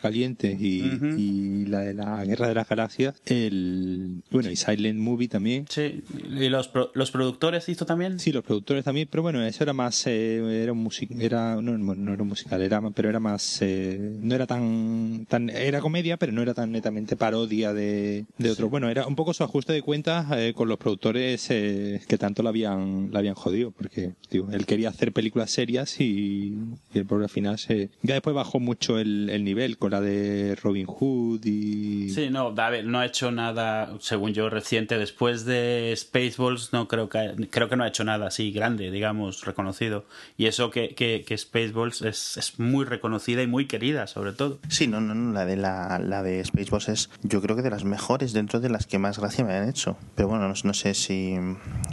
[0.61, 5.67] Y, la de la Guerra de las Galaxias, el, bueno, y Silent Movie también.
[5.69, 6.03] Sí.
[6.31, 8.19] ¿Y los, pro- los productores hizo también?
[8.19, 11.77] Sí, los productores también, pero bueno, eso era más, eh, era un music, era, no,
[11.79, 15.81] no era un musical, era, más- pero era más, eh, no era tan, tan, era
[15.81, 18.69] comedia, pero no era tan netamente parodia de, de otro.
[18.71, 22.43] Bueno, era un poco su ajuste de cuentas eh, con los productores eh, que tanto
[22.43, 26.55] la habían, la habían jodido, porque, digo, él quería hacer películas serias y,
[26.95, 30.01] y el pobre al final se, ya después bajó mucho el, el nivel con la
[30.01, 34.99] de Robin Hood y, Sí, no, a ver, no ha hecho nada, según yo, reciente.
[34.99, 39.45] Después de Spaceballs, no creo que creo que no ha hecho nada así grande, digamos,
[39.45, 40.05] reconocido.
[40.37, 44.59] Y eso que, que, que Spaceballs es, es muy reconocida y muy querida, sobre todo.
[44.69, 47.71] Sí, no, no, no, la de la, la de Spaceballs es yo creo que de
[47.71, 49.97] las mejores dentro de las que más gracia me han hecho.
[50.15, 51.37] Pero bueno, no, no sé si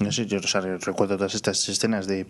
[0.02, 2.26] no sé, yo o sea, recuerdo todas estas escenas de,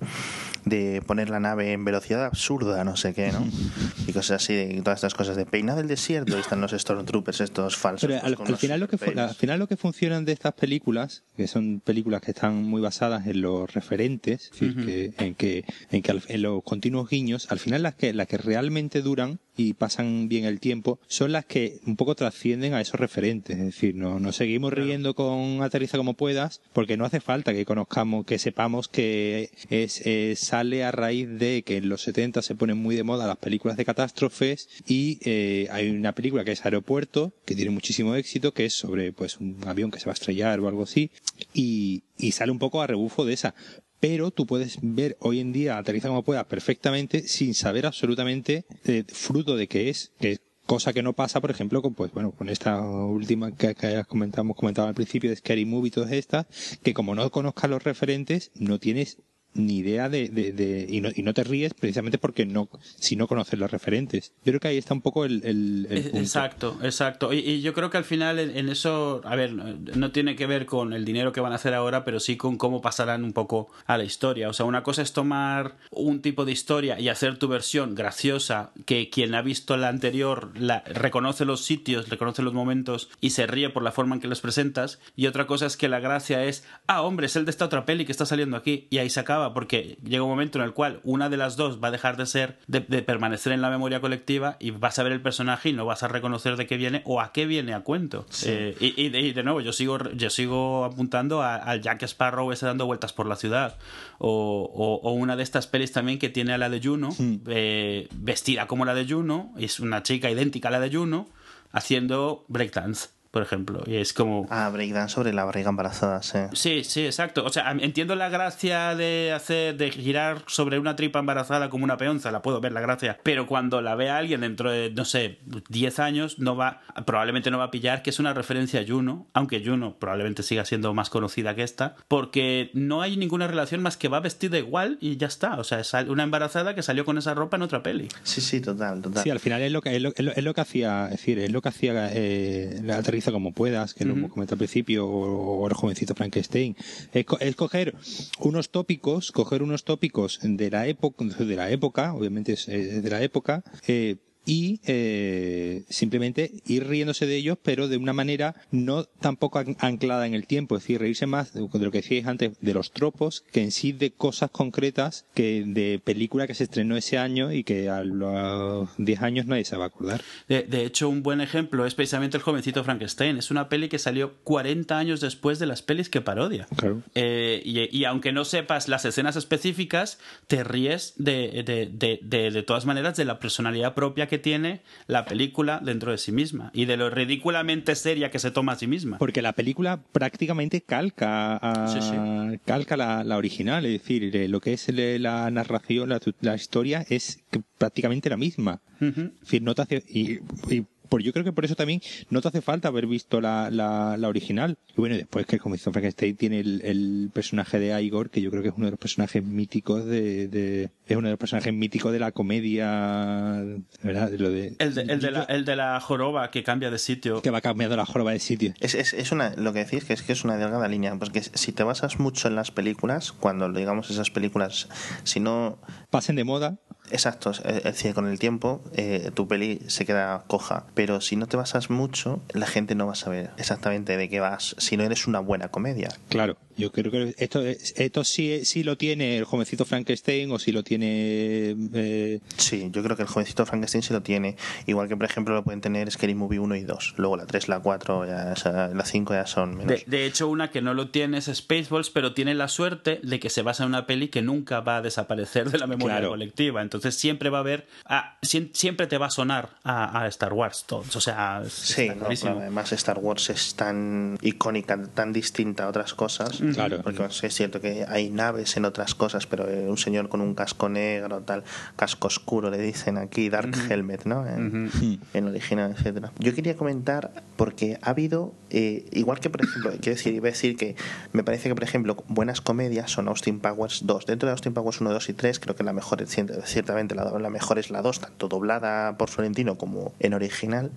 [0.65, 3.45] de poner la nave en velocidad absurda, no sé qué, ¿no?
[4.07, 7.41] Y cosas así, de, todas estas cosas de peinado del desierto, y están los Stormtroopers
[7.41, 8.07] estos falsos.
[8.09, 11.23] Pero pues, al, final lo que fu- al final lo que funcionan de estas películas,
[11.35, 15.65] que son películas que están muy basadas en los referentes, es decir, que, en que
[15.91, 19.39] en que al- en los continuos guiños, al final las que las que realmente duran
[19.57, 23.63] y pasan bien el tiempo son las que un poco trascienden a esos referentes, es
[23.65, 28.25] decir, no nos seguimos riendo con aterriza como puedas porque no hace falta que conozcamos,
[28.25, 32.77] que sepamos que es eh, sale a raíz de que en los 70 se ponen
[32.77, 37.33] muy de moda las películas de catástrofes y eh, hay una película que es Aeropuerto
[37.45, 40.59] que tiene muchísimo éxito que es sobre pues un avión que se va a estrellar
[40.59, 41.11] o algo así
[41.53, 43.55] y, y sale un poco a rebufo de esa.
[43.99, 49.03] Pero tú puedes ver hoy en día aterriza como puedas perfectamente sin saber absolutamente eh,
[49.07, 52.31] fruto de qué es que es cosa que no pasa por ejemplo con pues bueno
[52.31, 56.47] con esta última que, que comentamos comentaba al principio de Scary Movie y todas estas
[56.83, 59.19] que como no conozcas los referentes no tienes
[59.55, 63.15] ni idea de, de, de- y, no, y no te ríes precisamente porque no si
[63.15, 66.01] no conoces los referentes yo creo que ahí está un poco el, el, el Eh,
[66.03, 66.17] punto.
[66.19, 67.33] Exacto, exacto.
[67.33, 70.45] Y, y yo creo que al final en, en eso, a ver, no tiene que
[70.45, 73.33] ver con el dinero que van a hacer ahora, pero sí con cómo pasarán un
[73.33, 74.49] poco a la historia.
[74.49, 78.71] O sea, una cosa es tomar un tipo de historia y hacer tu versión graciosa,
[78.85, 83.47] que quien ha visto la anterior la, reconoce los sitios, reconoce los momentos y se
[83.47, 84.99] ríe por la forma en que los presentas.
[85.15, 87.85] Y otra cosa es que la gracia es, ah, hombre, es el de esta otra
[87.85, 88.87] peli que está saliendo aquí.
[88.89, 91.81] Y ahí se acaba, porque llega un momento en el cual una de las dos
[91.83, 95.03] va a dejar de ser, de, de permanecer en la memoria colectiva y vas a
[95.03, 97.73] ver el personaje y no vas a reconocer de qué viene o a qué viene
[97.73, 98.25] a cuento.
[98.45, 102.51] Eh, y, y de, y de nuevo, yo sigo, yo sigo apuntando al Jack Sparrow
[102.51, 103.77] ese dando vueltas por la ciudad.
[104.17, 107.09] O, o- o una de estas pelis también que tiene a la de Juno,
[107.47, 111.27] eh, vestida como la de Juno, es una chica idéntica a la de Juno,
[111.71, 113.83] haciendo breakdance, por ejemplo.
[113.85, 114.47] Y es como...
[114.49, 116.39] Ah, breakdance sobre la barriga embarazada, sí.
[116.53, 117.43] Sí, sí, exacto.
[117.43, 121.97] O sea, entiendo la gracia de hacer, de girar sobre una tripa embarazada como una
[121.97, 123.19] peonza, la puedo ver la gracia.
[123.23, 127.57] Pero cuando la vea alguien dentro de, no sé, 10 años, no va, probablemente no
[127.57, 131.09] va a pillar que es una referencia a Juno, aunque Juno probablemente siga siendo más
[131.09, 135.27] conocida que esta, porque no hay ninguna relación más que va vestida igual y ya
[135.27, 135.55] está.
[135.59, 138.07] O sea, es una embarazada que salió con esa ropa en otra peli.
[138.23, 139.23] Sí, sí, total, total.
[139.23, 141.11] Sí, al final es lo que es lo, es lo- es lo que hacía, es
[141.11, 143.01] decir, es lo que hacía eh, la
[143.31, 146.75] como puedas, que lo hemos comentado al principio, o, o el jovencito Frankenstein.
[147.13, 147.95] Es, co- es coger
[148.39, 153.21] unos tópicos, coger unos tópicos de la época, de la época, obviamente es de la
[153.21, 159.59] época, eh, y eh, simplemente ir riéndose de ellos, pero de una manera no tampoco
[159.59, 162.73] an- anclada en el tiempo, es decir, reírse más de lo que decíais antes, de
[162.73, 167.17] los tropos, que en sí de cosas concretas que de película que se estrenó ese
[167.17, 170.21] año y que a los 10 años nadie se va a acordar.
[170.47, 173.37] De, de hecho, un buen ejemplo es precisamente El jovencito Frankenstein.
[173.37, 176.67] Es una peli que salió 40 años después de las pelis que parodia.
[176.75, 177.01] Claro.
[177.15, 182.51] Eh, y, y aunque no sepas las escenas específicas, te ríes de, de, de, de,
[182.51, 186.31] de todas maneras de la personalidad propia que que tiene la película dentro de sí
[186.31, 189.17] misma y de lo ridículamente seria que se toma a sí misma.
[189.17, 192.59] Porque la película prácticamente calca a, Sí, sí.
[192.65, 196.55] calca la, la original, es decir, eh, lo que es el- la narración, la, la
[196.55, 197.39] historia es
[197.77, 198.81] prácticamente la misma.
[198.99, 200.39] Es decir, no te hace, y,
[200.73, 203.69] y por, yo creo que por eso también no te hace falta haber visto la,
[203.71, 204.77] la, la original.
[204.89, 208.41] Y bueno, y después que como hizo Frankenstein tiene el, el personaje de Igor, que
[208.41, 211.39] yo creo que es uno de los personajes míticos de, de- es uno de los
[211.39, 213.63] personajes míticos de la comedia,
[214.03, 214.31] ¿verdad?
[214.31, 216.97] De lo de, El de, el, de la, el de la joroba que cambia de
[216.99, 217.41] sitio.
[217.41, 218.73] que va cambiando la joroba de sitio.
[218.79, 221.41] Es, es, es una, lo que decís que es que es una delgada línea, porque
[221.41, 224.89] si te basas mucho en las películas, cuando digamos esas películas,
[225.23, 225.77] si no
[226.09, 226.77] Pasen de moda,
[227.11, 231.47] Exacto, es decir, con el tiempo eh, tu peli se queda coja, pero si no
[231.47, 235.03] te basas mucho, la gente no va a saber exactamente de qué vas, si no
[235.03, 236.09] eres una buena comedia.
[236.29, 240.59] Claro, yo creo que esto, es- esto sí, sí lo tiene el jovencito Frankenstein o
[240.59, 241.75] si lo tiene...
[241.93, 244.55] eh, Sí, yo creo que el jovencito Frankenstein sí lo tiene,
[244.85, 247.67] igual que por ejemplo lo pueden tener Scary Movie 1 y 2, luego la 3,
[247.67, 249.87] la 4, ya, o sea, la 5 ya son menos.
[249.87, 253.39] De, de hecho, una que no lo tiene es Spaceballs, pero tiene la suerte de
[253.39, 256.29] que se basa en una peli que nunca va a desaparecer de la memoria Claro.
[256.29, 256.81] colectiva.
[256.81, 260.53] Entonces siempre va a haber, ah, siem- siempre te va a sonar a, a Star
[260.53, 261.15] Wars todos.
[261.15, 262.27] O sea, es- Sí, no,
[262.59, 266.61] además Star Wars es tan icónica, tan distinta a otras cosas.
[266.73, 267.01] Claro.
[267.03, 270.55] Porque es cierto que hay naves en otras cosas, pero eh, un señor con un
[270.55, 271.63] casco negro, tal,
[271.95, 274.47] casco oscuro le dicen aquí, Dark Helmet, ¿no?
[274.47, 274.91] En,
[275.33, 276.31] en original, etcétera.
[276.39, 280.51] Yo quería comentar, porque ha habido, eh, igual que por ejemplo, quiero decir, iba a
[280.51, 280.95] decir que
[281.33, 284.25] me parece que por ejemplo, buenas comedias son Austin Powers 2.
[284.25, 287.49] Dentro de Austin Powers 1, 2 y 3, creo que la mejor, ciertamente la, la
[287.49, 290.91] mejor es la 2, tanto doblada por Florentino como en original.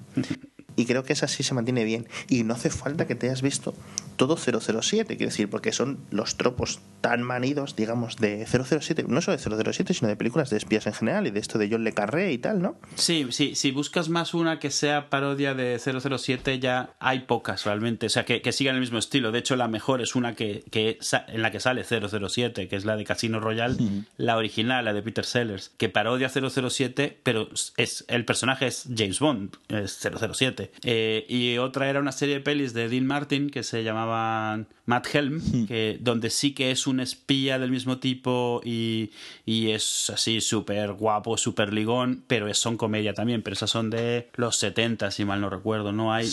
[0.79, 2.07] Y creo que esa sí se mantiene bien.
[2.29, 3.75] Y no hace falta que te hayas visto
[4.17, 9.37] todo 007, quiero decir, porque son los tropos tan manidos, digamos, de 007, no solo
[9.37, 11.93] de 007, sino de películas de espías en general y de esto de John Le
[11.93, 12.77] Carré y tal, ¿no?
[12.95, 18.07] Sí, sí, si buscas más una que sea parodia de 007, ya hay pocas realmente,
[18.07, 19.33] o sea, que, que sigan el mismo estilo.
[19.33, 20.99] De hecho, la mejor es una que, que
[21.29, 23.77] en la que sale 007, que es la de Casino Royale,
[24.17, 29.21] la original, la de Peter Sellers, que parodia 007, pero es el personaje es James
[29.21, 30.68] Bond, es 007.
[30.85, 35.07] Eh, y otra era una serie de pelis de Dean Martin que se llamaban Matt
[35.15, 39.11] Helm, que, donde sí que es un espía del mismo tipo y,
[39.45, 43.91] y es así súper guapo, súper ligón, pero es- son comedia también, pero esas son
[43.91, 46.29] de los 70, si mal no recuerdo, no hay...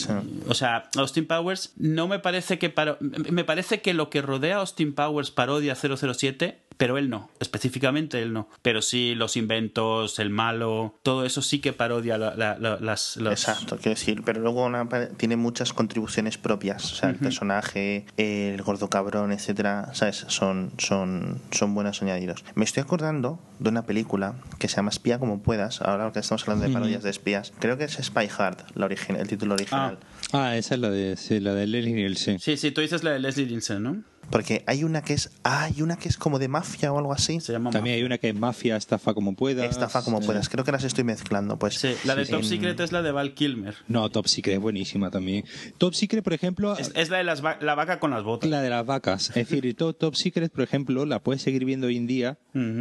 [0.48, 2.74] O sea, Austin Powers no me parece que...
[2.74, 7.30] paro- me parece que lo que rodea a Austin Powers parodia 007 pero él no,
[7.40, 8.50] específicamente él no.
[8.62, 13.16] Pero sí los inventos, el malo, todo eso sí que parodia la- la- la- las...
[13.16, 18.06] los- Exacto, quiero decir, pero luego una tiene muchas contribuciones propias, o sea, el personaje,
[18.18, 20.26] el gordo cabrón, etcétera, ¿sabes?
[20.28, 22.44] Son, son, son buenos añadidos.
[22.56, 26.44] Me estoy acordando de una película que se llama Espía como puedas, ahora que estamos
[26.44, 30.00] hablando de parodias de espías, creo que es Spy Hard, la original, el título original.
[30.34, 32.40] Ah, esa es la de, sí, la de Leslie Nielsen.
[32.40, 34.04] Sí, sí, tú dices la de Leslie Nielsen, ¿no?
[34.30, 37.14] Porque hay una que es, ah, hay una que es como de mafia o algo
[37.14, 37.40] así.
[37.40, 37.70] Se llama...
[37.72, 39.70] También hay una que es mafia, estafa como puedas.
[39.70, 41.76] Estafa como puedas, creo que las estoy mezclando, pues.
[41.76, 42.44] Sí, la de Sí, Top.
[42.44, 43.76] Secret es la de Val Kilmer.
[43.88, 45.46] No, Top Secret es buenísima también.
[45.78, 48.50] Top Secret, por ejemplo, Es, es la de las va- la vaca con las botas.
[48.50, 49.30] la de las vacas.
[49.30, 52.38] Es decir, Top, Top Secret, por ejemplo, la puedes seguir viendo hoy en día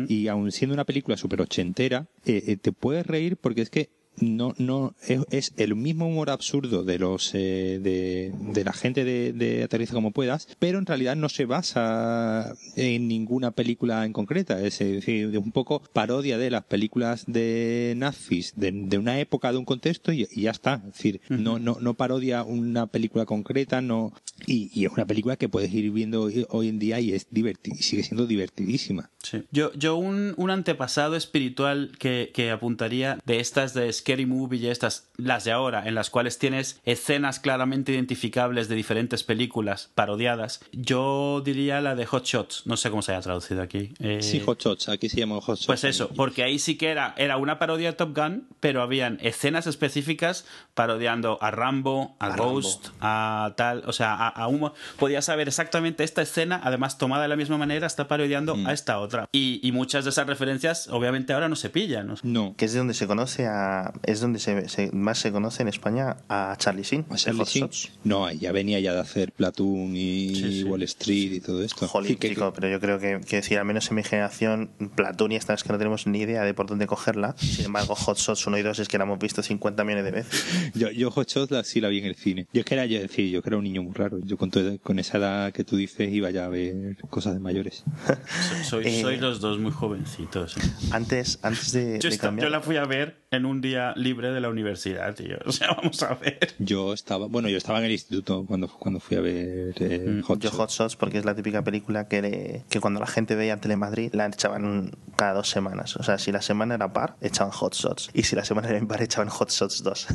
[0.08, 3.90] y aun siendo una película súper ochentera, eh, eh, te puedes reír porque es que
[4.20, 9.04] no, no, es, es el mismo humor absurdo de los eh, de, de la gente
[9.04, 14.12] de, de Aterriza como puedas, pero en realidad no se basa en ninguna película en
[14.12, 19.18] concreta, es decir, de un poco parodia de las películas de nazis de, de una
[19.20, 22.86] época, de un contexto y, y ya está, es decir, no, no, no parodia una
[22.86, 24.12] película concreta, no
[24.46, 27.72] y, y es una película que puedes ir viendo hoy, en día y es diverti-
[27.78, 29.10] y sigue siendo divertidísima.
[29.22, 29.42] Sí.
[29.52, 34.66] Yo, yo un, un antepasado espiritual que, que apuntaría de estas de Scary Movie y
[34.68, 40.60] estas, las de ahora, en las cuales tienes escenas claramente identificables de diferentes películas parodiadas,
[40.72, 43.94] yo diría la de Hot Shots, no sé cómo se haya traducido aquí.
[43.98, 45.66] Eh, Sí, Hot Shots, aquí se llama Hot Shots.
[45.66, 49.18] Pues eso, porque ahí sí que era, era una parodia de Top Gun, pero habían
[49.22, 50.44] escenas específicas
[50.74, 54.70] parodiando a Rambo, a, A Ghost, a tal, o sea, a, a un...
[54.98, 58.98] Podías saber exactamente esta escena, además tomada de la misma manera, está parodiando a esta
[58.98, 59.26] otra.
[59.32, 62.08] Y, y muchas de esas referencias, obviamente, ahora no se pillan.
[62.08, 62.14] ¿no?
[62.22, 62.54] No.
[62.56, 63.92] Que es de donde se conoce a.
[64.02, 67.04] Es donde se, se- más se conoce en España a Charlie Sheen.
[67.10, 67.70] ¿A Charlie Sheen?
[68.04, 70.64] No, ya venía ya de hacer Platoon y Sí, sí.
[70.64, 71.86] Wall Street y todo esto.
[71.88, 74.70] Jolín, Sí, que- chico, pero yo creo que, que decir, al menos en mi generación,
[74.94, 77.34] Platoon y esta es que no tenemos ni idea de por dónde cogerla.
[77.38, 80.10] Sin embargo, Hot Shots 1 y 2 es que la hemos visto 50 millones de
[80.10, 80.44] veces.
[80.74, 82.46] yo, yo Hot Shots la, sí la vi en el cine.
[82.52, 84.18] Yo es que era, yo decir, yo que era un niño muy raro.
[84.22, 87.40] Yo con, todo- con esa edad que tú dices iba ya a ver cosas de
[87.40, 87.84] mayores.
[88.64, 90.54] So- Sois, Eh, sois los dos muy jovencitos.
[90.90, 92.46] Antes, antes de, Yo, de cambiar.
[92.46, 95.36] yo la fui a ver en un día libre de la universidad, tío.
[95.46, 96.54] O sea, vamos a ver.
[96.58, 100.22] Yo estaba, bueno, yo estaba en el instituto cuando, cuando fui a ver eh, Mm,
[100.22, 100.56] Hot Yo Shots.
[100.58, 104.14] Hot Shots porque es la típica película que, le- que cuando la gente veía Telemadrid
[104.14, 105.96] la echaban cada dos semanas.
[105.96, 108.10] O sea, si la semana era par, echaban Hot Shots.
[108.14, 110.06] Y si la semana era impar, echaban Hot Shots 2.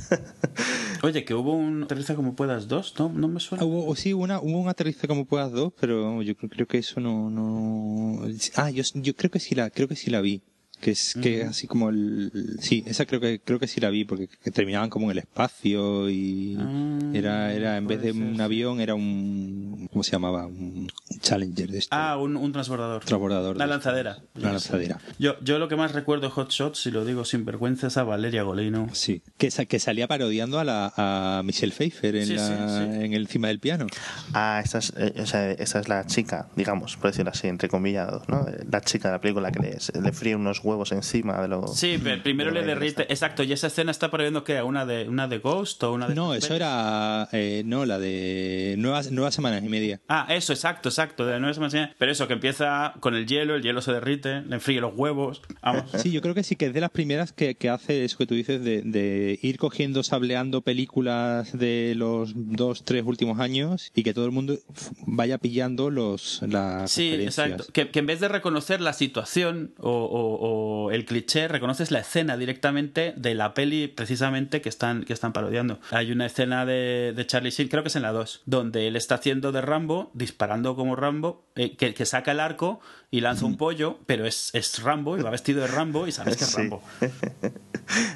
[1.04, 3.10] Oye, que hubo un Aterriza como puedas dos, ¿no?
[3.10, 3.64] No me suena.
[3.64, 6.68] Ah, hubo, sí, una, hubo un aterriza como puedas dos, pero vamos, yo creo, creo
[6.68, 8.26] que eso no, no...
[8.56, 10.42] Ah, yo, yo creo que sí la, creo que sí la vi.
[10.80, 14.06] Que es que así como el, sí, esa creo que creo que sí la vi
[14.06, 18.22] porque que terminaban como en el espacio y Ah, era era en vez de ser,
[18.22, 20.46] un avión era un ¿cómo se llamaba?
[20.48, 20.90] Un
[21.22, 21.96] Challenger de esto.
[21.96, 23.04] Ah, un, un transbordador.
[23.04, 24.20] Transbordador de- lanzadera.
[24.36, 25.00] Una lanzadera.
[25.18, 28.04] Yo, yo lo que más recuerdo Hot Shots, si lo digo sin vergüenza, es a
[28.04, 28.88] Valeria Golino.
[28.94, 32.54] Sí, que, sa- que salía parodiando a, la, a Michelle Pfeiffer en, Sí, la, sí,
[32.94, 33.04] sí.
[33.06, 33.86] en el encima del piano.
[34.34, 37.68] ah, esta es, eh, o sea, esta es la chica, digamos, por decirlo así, entre
[37.70, 38.46] comillas, ¿no?
[38.72, 41.68] La chica de la película que le, le fríe unos huevos encima de lo...
[41.68, 43.04] Sí, pero primero de le derrite.
[43.04, 46.16] Exacto, y esa escena está parodiando que una de, una de Ghost o una de.
[46.16, 50.00] No, eso era eh, no la de nuevas nuevas semanas y media.
[50.08, 51.26] Ah, eso, exacto, exacto.
[51.26, 51.90] De nueve semanas.
[51.98, 55.42] Pero eso, que empieza con el hielo, el hielo se derrite, le enfríe los huevos.
[55.62, 55.84] Vamos.
[56.00, 58.26] Sí, yo creo que sí que es de las primeras que, que hace eso que
[58.26, 64.04] tú dices de, de ir cogiendo, sableando películas de los dos, tres últimos años y
[64.04, 64.58] que todo el mundo
[65.06, 67.66] vaya pillando los las Sí, exacto.
[67.74, 70.59] Que, que en vez de reconocer la situación o, o- o
[70.92, 75.80] el cliché, reconoces la escena directamente de la peli precisamente que están, que están parodiando.
[75.92, 78.96] Hay una escena de, de Charlie Sheen, creo que es en la 2, donde él
[78.96, 82.80] está haciendo de Rambo, disparando como Rambo, eh, que, que saca el arco
[83.12, 86.38] y lanza un pollo, pero es, es Rambo y va vestido de Rambo y sabes
[86.38, 86.58] que es Sí.
[86.58, 86.82] Rambo.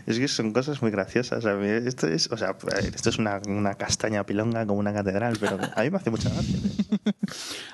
[0.06, 1.46] Es que son cosas muy graciosas.
[1.48, 5.36] A mí esto es, o sea, esto es una, una castaña pilonga como una catedral,
[5.40, 6.60] pero a mí me hace mucha gracia.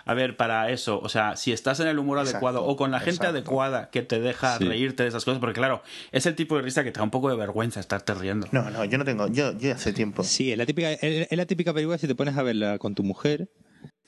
[0.05, 2.91] A ver, para eso, o sea, si estás en el humor Exacto, adecuado o con
[2.91, 3.31] la gente exacto.
[3.31, 4.65] adecuada que te deja Sí.
[4.69, 5.81] reírte de esas cosas, porque claro,
[6.11, 8.47] es el tipo de risa que te da un poco de vergüenza estarte riendo.
[8.51, 10.23] No, no, yo no tengo, yo, yo hace tiempo.
[10.23, 12.95] Sí, es la típica, es es la típica película si te pones a verla con
[12.95, 13.49] tu mujer,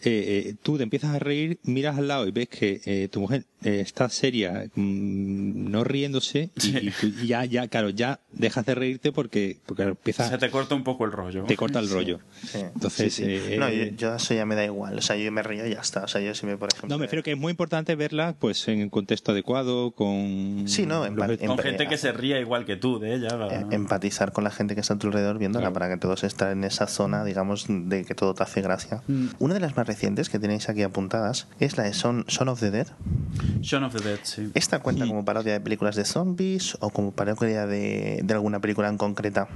[0.03, 3.19] eh, eh, tú te empiezas a reír, miras al lado y ves que eh, tu
[3.21, 8.19] mujer eh, está seria, mm, no riéndose, y, y tú- y ya, ya, claro, ya
[8.31, 11.43] dejas de reírte porque, porque empieza, Se te corta un poco el rollo.
[11.45, 12.19] te corta el rollo.
[12.43, 13.31] Sí, Entonces, sí, sí.
[13.53, 14.97] eh, no, eh, yo, yo eso ya me da igual.
[14.97, 16.03] O sea, yo me río y ya está.
[16.03, 16.89] O sea, yo si me, por ejemplo.
[16.89, 20.63] No, me refiero que es muy importante verla pues en el contexto adecuado, con...
[20.67, 23.13] Sí, no, en los- pa- en- Con gente que se ría igual que tú de
[23.15, 23.27] ella.
[23.51, 25.73] eh, empatizar con la gente que está a tu alrededor viéndola Claro.
[25.73, 29.03] para que todos estén en esa zona, digamos, de que todo te hace gracia.
[29.39, 32.59] Una de las más recientes que tenéis aquí apuntadas es la de Son, Son of
[32.59, 32.87] the Dead.
[33.61, 34.49] Shaun of the Dead, sí.
[34.53, 38.87] ¿Esta cuenta como parodia de películas de zombies o como parodia de, de alguna película
[38.89, 39.47] en concreta?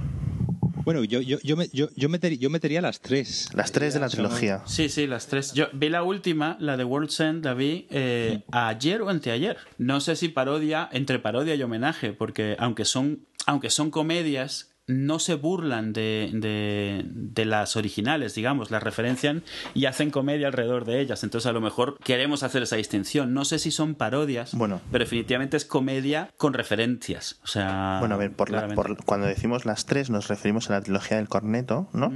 [0.84, 3.48] Bueno, yo, yo, yo, me- yo, yo, metería, yo metería las tres.
[3.54, 4.62] Las tres de la trilogía.
[4.66, 5.52] Sí, sí, las tres.
[5.52, 9.56] Yo vi la última, la de World's End, la vi eh, ayer o anteayer.
[9.78, 15.18] No sé si parodia, entre parodia y homenaje, porque aunque son, aunque son comedias, no
[15.18, 19.42] se burlan de, de, de las originales, digamos, las referencian
[19.74, 21.24] y hacen comedia alrededor de ellas.
[21.24, 23.34] Entonces, a lo mejor queremos hacer esa distinción.
[23.34, 24.80] No sé si son parodias, Bueno.
[24.92, 27.40] pero definitivamente es comedia con referencias.
[27.42, 30.74] O sea, Bueno, a ver, por la- por- cuando decimos las tres nos referimos a
[30.74, 32.12] la trilogía del corneto, ¿no?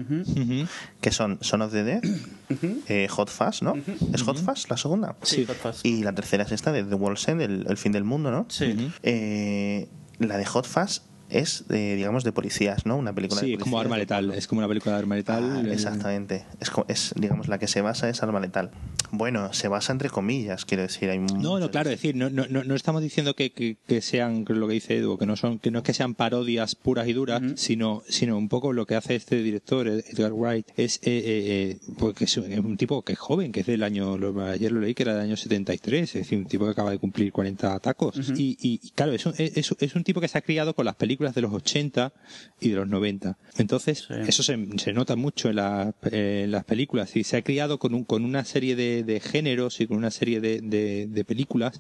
[1.01, 2.03] Que son Son of the Dead,
[2.89, 3.75] eh, Hot Fuzz, ¿no?
[4.13, 5.17] ¿Es Hot Fuzz la segunda?
[5.23, 5.81] Sí, Hot Fuzz.
[5.85, 8.47] Y la tercera es esta de The World's End, el, el fin del mundo, ¿no?
[8.49, 8.91] Sí.
[9.03, 12.97] Eh, la de Hot Fuzz es, de, digamos, de policías, ¿no?
[12.97, 13.79] Una película de Sí, es como.
[13.81, 15.45] Arma Letal, es como una película de Arma Letal.
[15.45, 16.45] Ah, eh, exactamente.
[16.89, 18.71] Es, digamos, la que se basa es Arma Letal.
[19.13, 21.11] Bueno, se basa entre comillas, quiero decir.
[21.11, 24.45] Hay No, no, claro, es decir, no, no, no, estamos diciendo que, que, que sean
[24.49, 27.13] lo que dice Edu, que no son, que no es que sean parodias puras y
[27.13, 31.23] duras, sino, sino un poco lo que hace este director, Edgar Wright, es eh, eh,
[31.25, 34.17] eh, pues que es un- es un tipo que es joven, que es del año,
[34.17, 36.91] lo- ayer lo leí que era del año 73, es decir, un tipo que acaba
[36.93, 38.17] de cumplir 40 tacos.
[38.37, 40.85] y, y, y, claro, es un, es, es un tipo que se ha criado con
[40.87, 42.13] las películas de los 80
[42.61, 43.37] y de los 90.
[43.59, 44.15] Entonces, Sí.
[44.27, 47.95] eso se, se nota mucho en, la- en las películas y se ha criado con,
[47.95, 51.79] un, con una serie de, de géneros y con una serie de, de- de películas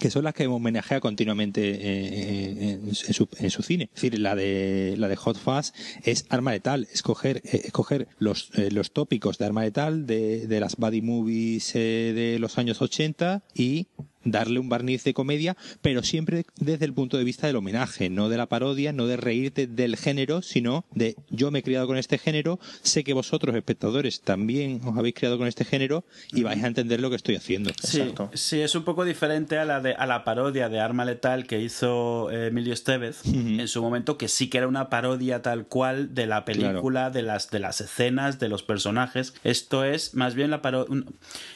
[0.00, 3.84] que son las que homenajea continuamente eh, en, en su, en su cine.
[3.94, 5.72] Es decir, la de, la de Hot Fuzz
[6.04, 10.60] es arma letal, escoger, eh, escoger los, eh, los tópicos de arma letal de, de
[10.60, 13.88] las buddy movies de los años 80 y
[14.30, 18.28] darle un barniz de comedia, pero siempre desde el punto de vista del homenaje, no
[18.28, 21.96] de la parodia, no de reírte del género, sino de yo me he criado con
[21.96, 26.62] este género, sé que vosotros, espectadores, también os habéis criado con este género y vais
[26.62, 27.70] a entender lo que estoy haciendo.
[27.82, 28.30] Sí, Exacto.
[28.34, 31.60] sí, es un poco diferente a la de a la parodia de Arma Letal que
[31.60, 36.14] hizo eh, Emilio Estevez en su momento, que sí que era una parodia tal cual
[36.14, 39.34] de la película, de las de las escenas, de los personajes.
[39.44, 41.06] Esto es más bien la paro- un-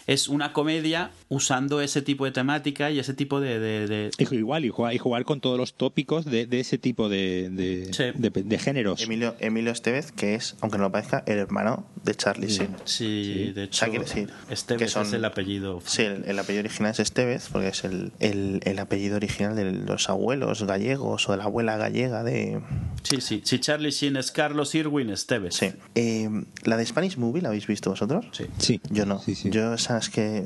[0.07, 3.59] es una comedia usando ese tipo de temáticas temática y ese tipo de...
[3.59, 6.79] de, de- Y igual, y jugar, y jugar con todos los tópicos de, de ese
[6.79, 8.05] tipo de, de, Sí.
[8.15, 9.03] de- de géneros.
[9.03, 12.77] Emilio, Emilio Estevez, que es, aunque no lo parezca, el hermano de Charlie Sheen.
[12.85, 15.81] Sí, de O hecho, sea, quiere decir Esteves que son- es el apellido.
[15.85, 19.71] Sí, el, el apellido original es Estevez, porque es el, el, el apellido original de
[19.73, 22.61] los abuelos gallegos o de la abuela gallega de...
[23.03, 23.43] Sí, sí.
[23.45, 25.55] Si Charlie Sheen es Carlos Irwin Esteves.
[25.57, 25.73] Sí.
[25.95, 26.29] Eh,
[26.65, 28.27] ¿La de Spanish Movie la habéis visto vosotros?
[28.33, 28.45] Sí.
[28.59, 28.81] Sí.
[28.91, 29.19] Yo no.
[29.21, 29.51] Sí, sí.
[29.51, 30.45] Yo, sabes que...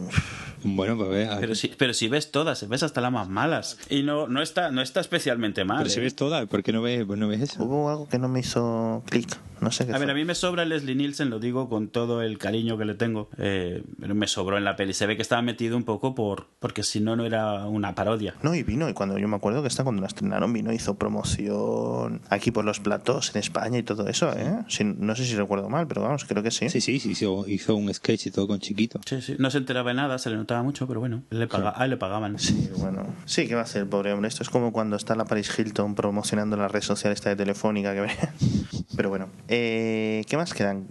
[0.65, 3.79] Bueno, pues ve, Pero si, pero si ves todas, ves hasta las más malas.
[3.89, 5.79] Y no, no, está, no está especialmente mal.
[5.79, 6.03] pero si ¿eh?
[6.05, 7.63] ves toda, ¿por qué no ves, pues no ves eso?
[7.63, 9.29] Hubo algo que no me hizo clic.
[9.61, 10.13] No sé qué A ver, fue.
[10.13, 13.29] a mí me sobra Leslie Nielsen, lo digo con todo el cariño que le tengo.
[13.39, 14.93] eh, pero me sobró en la peli.
[14.93, 18.35] Se ve que estaba metido un poco por porque si no, no era una parodia.
[18.43, 20.95] No, y vino, y cuando yo me acuerdo que está cuando la estrenaron, vino, hizo
[20.97, 24.65] promoción aquí por los platos en España y todo eso, ¿eh?
[24.69, 26.69] Si- no sé si recuerdo mal, pero vamos, creo que sí.
[26.69, 29.01] Sí, sí, sí, hizo, hizo un sketch y todo con chiquito.
[29.07, 29.37] Sí, sí.
[29.39, 31.91] No se enteraba de nada, se le notaba mucho, pero bueno, le, paga, a él
[31.91, 32.39] le pagaban.
[32.39, 33.07] Sí, bueno.
[33.25, 34.29] Sí, ¿qué va a ser, pobre hombre?
[34.29, 37.95] Esto es como cuando está la Paris Hilton promocionando la red social esta de Telefónica.
[37.95, 38.07] Que...
[38.97, 40.87] Pero bueno, eh, ¿qué más quedan?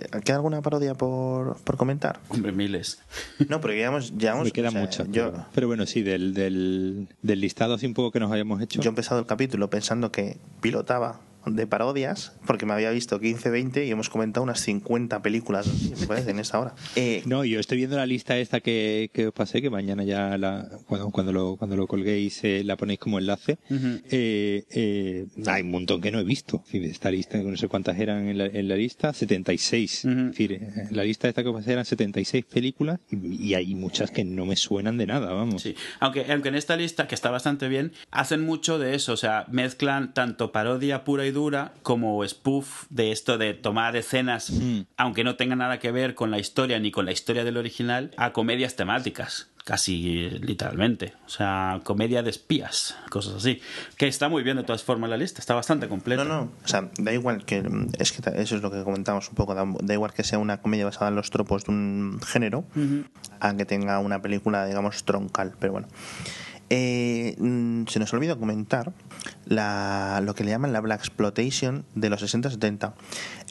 [0.00, 2.20] ¿Qué- ¿Queda alguna parodia por, por comentar?
[2.28, 2.98] Hombre, miles.
[3.48, 4.16] No, porque llevamos...
[4.16, 5.08] llevamos Me quedan o sea, muchas.
[5.10, 8.60] Yo, pero, pero bueno, sí, del, del, del listado así un poco que nos hayamos
[8.62, 8.80] hecho.
[8.80, 13.50] yo he empezado el capítulo pensando que pilotaba de parodias, porque me había visto 15,
[13.50, 15.66] 20 y hemos comentado unas 50 películas,
[16.00, 16.74] me parece, en esta hora.
[16.96, 20.36] Eh, No, yo estoy viendo la lista esta que, que os pasé, que mañana ya
[20.38, 23.58] la, cuando, cuando, lo, cuando lo colguéis eh, la ponéis como enlace.
[24.10, 26.62] eh, eh, hay un montón que no he visto.
[26.72, 30.04] Esta lista, no sé cuántas eran en la, en la lista, 76.
[30.04, 30.10] Ujú.
[30.20, 33.74] Es decir, eh, la lista esta que os pasé eran 76 películas y, y hay
[33.74, 35.62] muchas que no me suenan de nada, vamos.
[35.62, 39.16] Sí, aunque, aunque en esta lista, que está bastante bien, hacen mucho de eso, o
[39.16, 44.82] sea, mezclan tanto parodia pura y dura como spoof de esto de tomar escenas, Mm.
[44.96, 48.12] aunque no tenga nada que ver con la historia ni con la historia del original,
[48.16, 49.48] a comedias temáticas.
[49.64, 51.12] Casi literalmente.
[51.24, 53.60] O sea, comedia de espías, cosas así.
[53.96, 56.24] Que está muy bien de todas formas la lista, está bastante completa.
[56.24, 57.62] No, no, o sea, da igual que.
[58.00, 59.54] Es que eso es lo que comentamos un poco.
[59.54, 62.64] Da, da igual que sea una comedia basada en los tropos de un género,
[63.38, 65.54] a que tenga una película, digamos, troncal.
[65.60, 65.86] Pero bueno.
[66.70, 68.92] Eh, mm, se nos olvidó comentar
[69.44, 72.94] la, lo que le llaman la Black Exploitation de los 60-70.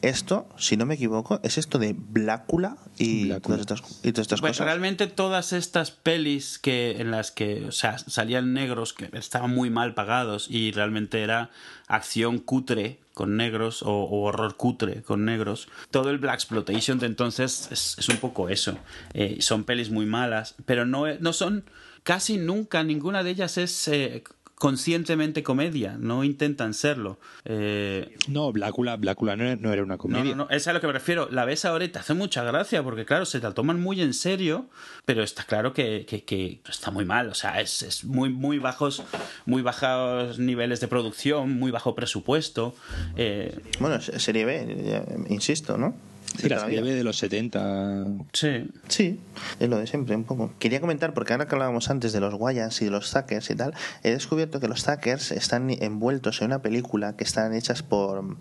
[0.01, 3.57] Esto, si no me equivoco, es esto de Blácula y, Blácula.
[3.57, 4.66] Todas estas, y todas estas Bueno, cosas.
[4.66, 9.70] realmente todas estas pelis que en las que o sea, salían negros que estaban muy
[9.70, 11.51] mal pagados y realmente era
[11.88, 15.68] acción cutre con negros o, o horror cutre con negros.
[15.91, 18.78] Todo el Black Exploitation de entonces es, es un poco eso.
[19.14, 21.66] Eh, son pelis muy malas, pero no, no son
[22.04, 24.24] casi nunca, ninguna de ellas es eh,
[24.56, 27.18] conscientemente comedia, no intentan serlo.
[27.45, 30.36] Eh, No, Blácula, Blácula no, era- no era una no, comedia.
[30.36, 31.28] no, no, es a lo que me refiero.
[31.32, 34.14] La ves ahora y te hace mucha gracia, porque claro, se la toman muy en
[34.14, 34.68] serio,
[35.06, 37.28] pero está claro que, que- que está muy mal.
[37.30, 39.02] O sea, es, es muy, muy bajos,
[39.47, 42.76] muy bajos niveles de producción, muy bajo presupuesto.
[43.18, 45.95] Eh, Bueno, serie B, insisto, ¿no?
[46.38, 46.77] Sí, la Todavía.
[46.79, 48.05] serie B de los 70.
[48.34, 48.69] sí.
[48.88, 49.19] Sí,
[49.59, 50.53] es lo de siempre, un poco.
[50.59, 53.55] Quería comentar, porque ahora que hablábamos antes de los Wayans y de los Zackers y
[53.55, 53.73] tal,
[54.03, 58.38] he descubierto que los Zackers están envueltos en una película que están hechas por.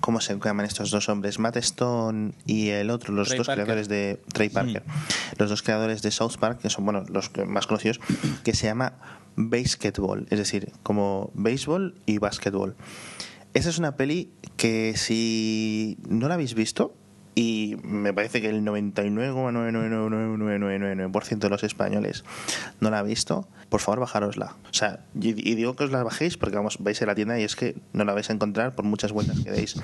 [0.00, 1.38] ¿Cómo se llaman estos dos hombres?
[1.38, 3.64] Matt Stone y el otro, los Trey dos Parker.
[3.64, 4.20] creadores de.
[4.32, 4.82] Trey Parker.
[5.38, 7.98] Los dos creadores de South Park, que son, bueno, los que- más conocidos,
[8.44, 8.92] que se llama
[9.36, 12.76] Basketball, es decir, como béisbol y básquetbol.
[13.54, 16.94] Esa es una peli que si no la habéis visto,
[17.38, 22.24] y me parece que el 99,99999% de los españoles
[22.80, 24.56] no la ha visto, por favor bajárosla.
[24.70, 27.38] O sea, y, y digo que os la bajéis porque vamos, vais a la tienda
[27.38, 29.76] y es que no la vais a encontrar por muchas vueltas que deis.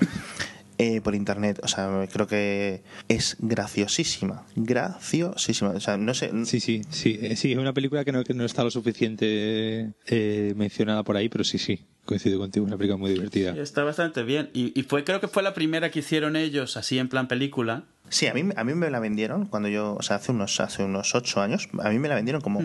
[0.79, 6.59] eh, por internet, o sea, creo que es graciosísima, graciosísima, o sea, no sé, Sí,
[6.59, 10.53] sí, sí, eh, sí, es una película que no, que no está lo suficiente eh,
[10.55, 13.55] mencionada por ahí, pero sí, sí, coincido contigo, es una película muy divertida.
[13.55, 14.49] Está bastante bien.
[14.53, 17.83] Y, y fue, creo que fue la primera que hicieron ellos, así en plan película.
[18.09, 20.83] Sí, a mí, a mí me la vendieron cuando yo, o sea, hace unos, hace
[20.83, 22.61] unos ocho años, a mí me la vendieron como,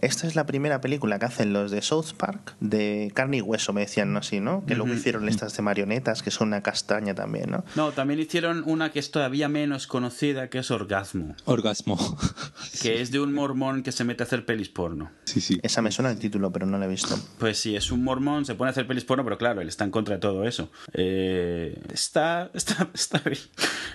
[0.00, 3.72] esta es la primera película que hacen los de South Park, de carne y hueso,
[3.72, 4.20] me decían ¿no?
[4.20, 4.64] así, ¿no?
[4.66, 7.64] Que luego hicieron estas de marionetas, que son una castaña también, ¿no?
[7.76, 11.96] No, también hicieron una que es todavía menos conocida, que es Orgasmo, Orgasmo.
[12.82, 15.12] que es de un mormón que se mete a hacer pelis porno.
[15.24, 15.60] sí, sí.
[15.62, 17.16] Esa me suena el título, pero no la he visto.
[17.38, 19.84] Pues sí, es un mormón, se pone a hacer pelis porno, pero claro, él está
[19.84, 20.70] en contra de todo eso.
[20.92, 23.40] Eh, está, está, está bien.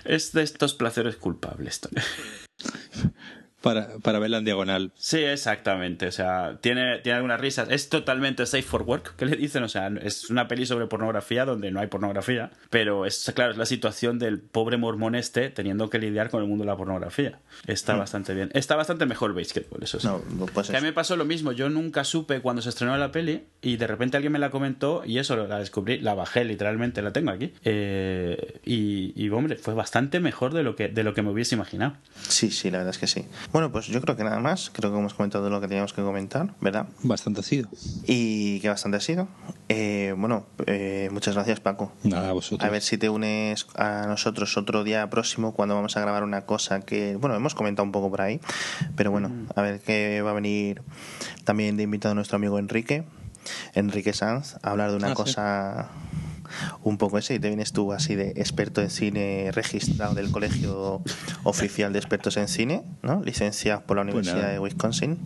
[0.04, 1.80] Es de estos placeres culpables.
[3.64, 4.92] para, para verla en diagonal.
[4.94, 6.06] Sí, exactamente.
[6.06, 7.68] O sea, tiene, tiene algunas risas.
[7.70, 9.62] Es totalmente safe for work, que le dicen.
[9.62, 12.50] O sea, es una peli sobre pornografía donde no hay pornografía.
[12.68, 16.48] Pero es, claro, es la situación del pobre mormón este teniendo que lidiar con el
[16.48, 17.38] mundo de la pornografía.
[17.66, 18.50] Está bastante bien.
[18.52, 20.06] Está bastante mejor Basketball, eso sí.
[20.06, 20.20] No,
[20.52, 21.52] pues Que a mí me pasó lo mismo.
[21.52, 25.04] Yo nunca supe cuando se estrenó la peli y de repente alguien me la comentó
[25.06, 26.00] y eso la descubrí.
[26.00, 27.54] La bajé literalmente, la tengo aquí.
[27.64, 31.54] Eh, y, y, hombre, fue bastante mejor de lo que, de lo que me hubiese
[31.54, 31.94] imaginado.
[32.28, 33.24] Sí, sí, la verdad es que sí.
[33.54, 34.68] Bueno, pues yo creo que nada más.
[34.68, 36.86] Creo que hemos comentado lo que teníamos que comentar, ¿verdad?
[37.04, 37.68] Bastante ha sido.
[38.04, 39.28] Y que bastante ha sido.
[39.68, 41.92] Eh, bueno, eh, muchas gracias, Paco.
[42.02, 42.68] Nada, a vosotros.
[42.68, 46.46] A ver si te unes a nosotros otro día próximo cuando vamos a grabar una
[46.46, 48.40] cosa que, bueno, hemos comentado un poco por ahí,
[48.96, 50.82] pero bueno, a ver que va a venir
[51.44, 53.04] también de invitado nuestro amigo Enrique,
[53.74, 56.33] Enrique Sanz, a hablar de una Ah, sí.
[56.82, 61.02] Un poco ese y te vienes tú así de experto en cine registrado del Colegio
[61.44, 63.22] Oficial de Expertos en Cine, ¿no?
[63.22, 65.18] Licenciado por la Pues Universidad de Wisconsin.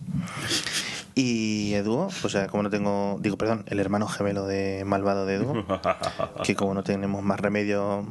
[1.15, 5.65] Y Edu, pues como no tengo, digo, perdón, el hermano gemelo de Malvado de Edu,
[6.43, 8.05] que como no tenemos más remedio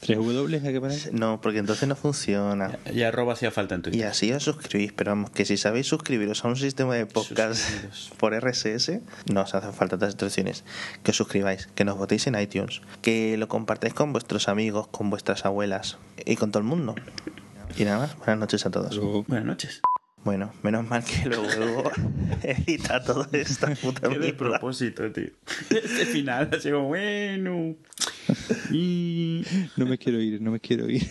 [0.00, 1.12] ¿Tres W hay que poner?
[1.14, 4.06] no porque entonces no funciona Y arroba hacía falta en y Twitter.
[4.06, 8.12] así os suscribís pero vamos que si sabéis suscribiros a un sistema de podcast Suscribiros.
[8.18, 9.00] por RSS
[9.32, 10.64] no os hacen falta otras instrucciones
[11.02, 15.10] que os suscribáis que nos votéis en iTunes que lo compartáis con vuestros amigos con
[15.10, 16.94] vuestras abuelas y con todo el mundo
[17.76, 19.80] y nada más buenas noches a todos Luego- Buenas noches.
[20.26, 21.90] Bueno menos mal que luego
[22.42, 25.30] edita todo esta puta Qué de propósito, tío.
[25.70, 27.76] Este final, así como, bueno.
[28.70, 29.44] Y...
[29.76, 31.08] No me quiero ir, no me quiero ir.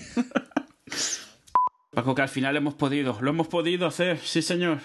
[1.91, 3.18] Paco, que al final hemos podido.
[3.22, 4.80] Lo hemos podido hacer, sí, señor.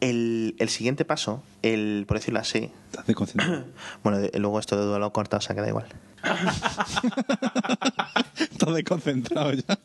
[0.00, 3.66] El, el siguiente paso, el, por decirlo así, Estás desconcentrado.
[4.02, 5.86] bueno, de- luego esto de duda lo he cortado, o sea que da igual.
[8.38, 9.78] Estás desconcentrado ya.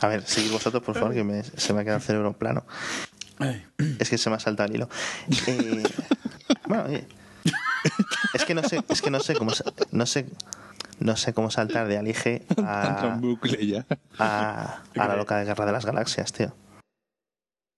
[0.00, 2.64] A ver, seguid vosotros, por favor, que me- se me ha quedado el cerebro plano.
[3.98, 4.88] Es que se me ha saltado el hilo.
[5.46, 5.82] Eh,
[6.66, 7.06] bueno, oye.
[8.34, 9.50] Es que no sé, es que no sé cómo,
[9.92, 10.26] no sé,
[10.98, 12.42] no sé cómo saltar de Alige
[14.18, 16.52] a la loca de guerra de las galaxias, tío.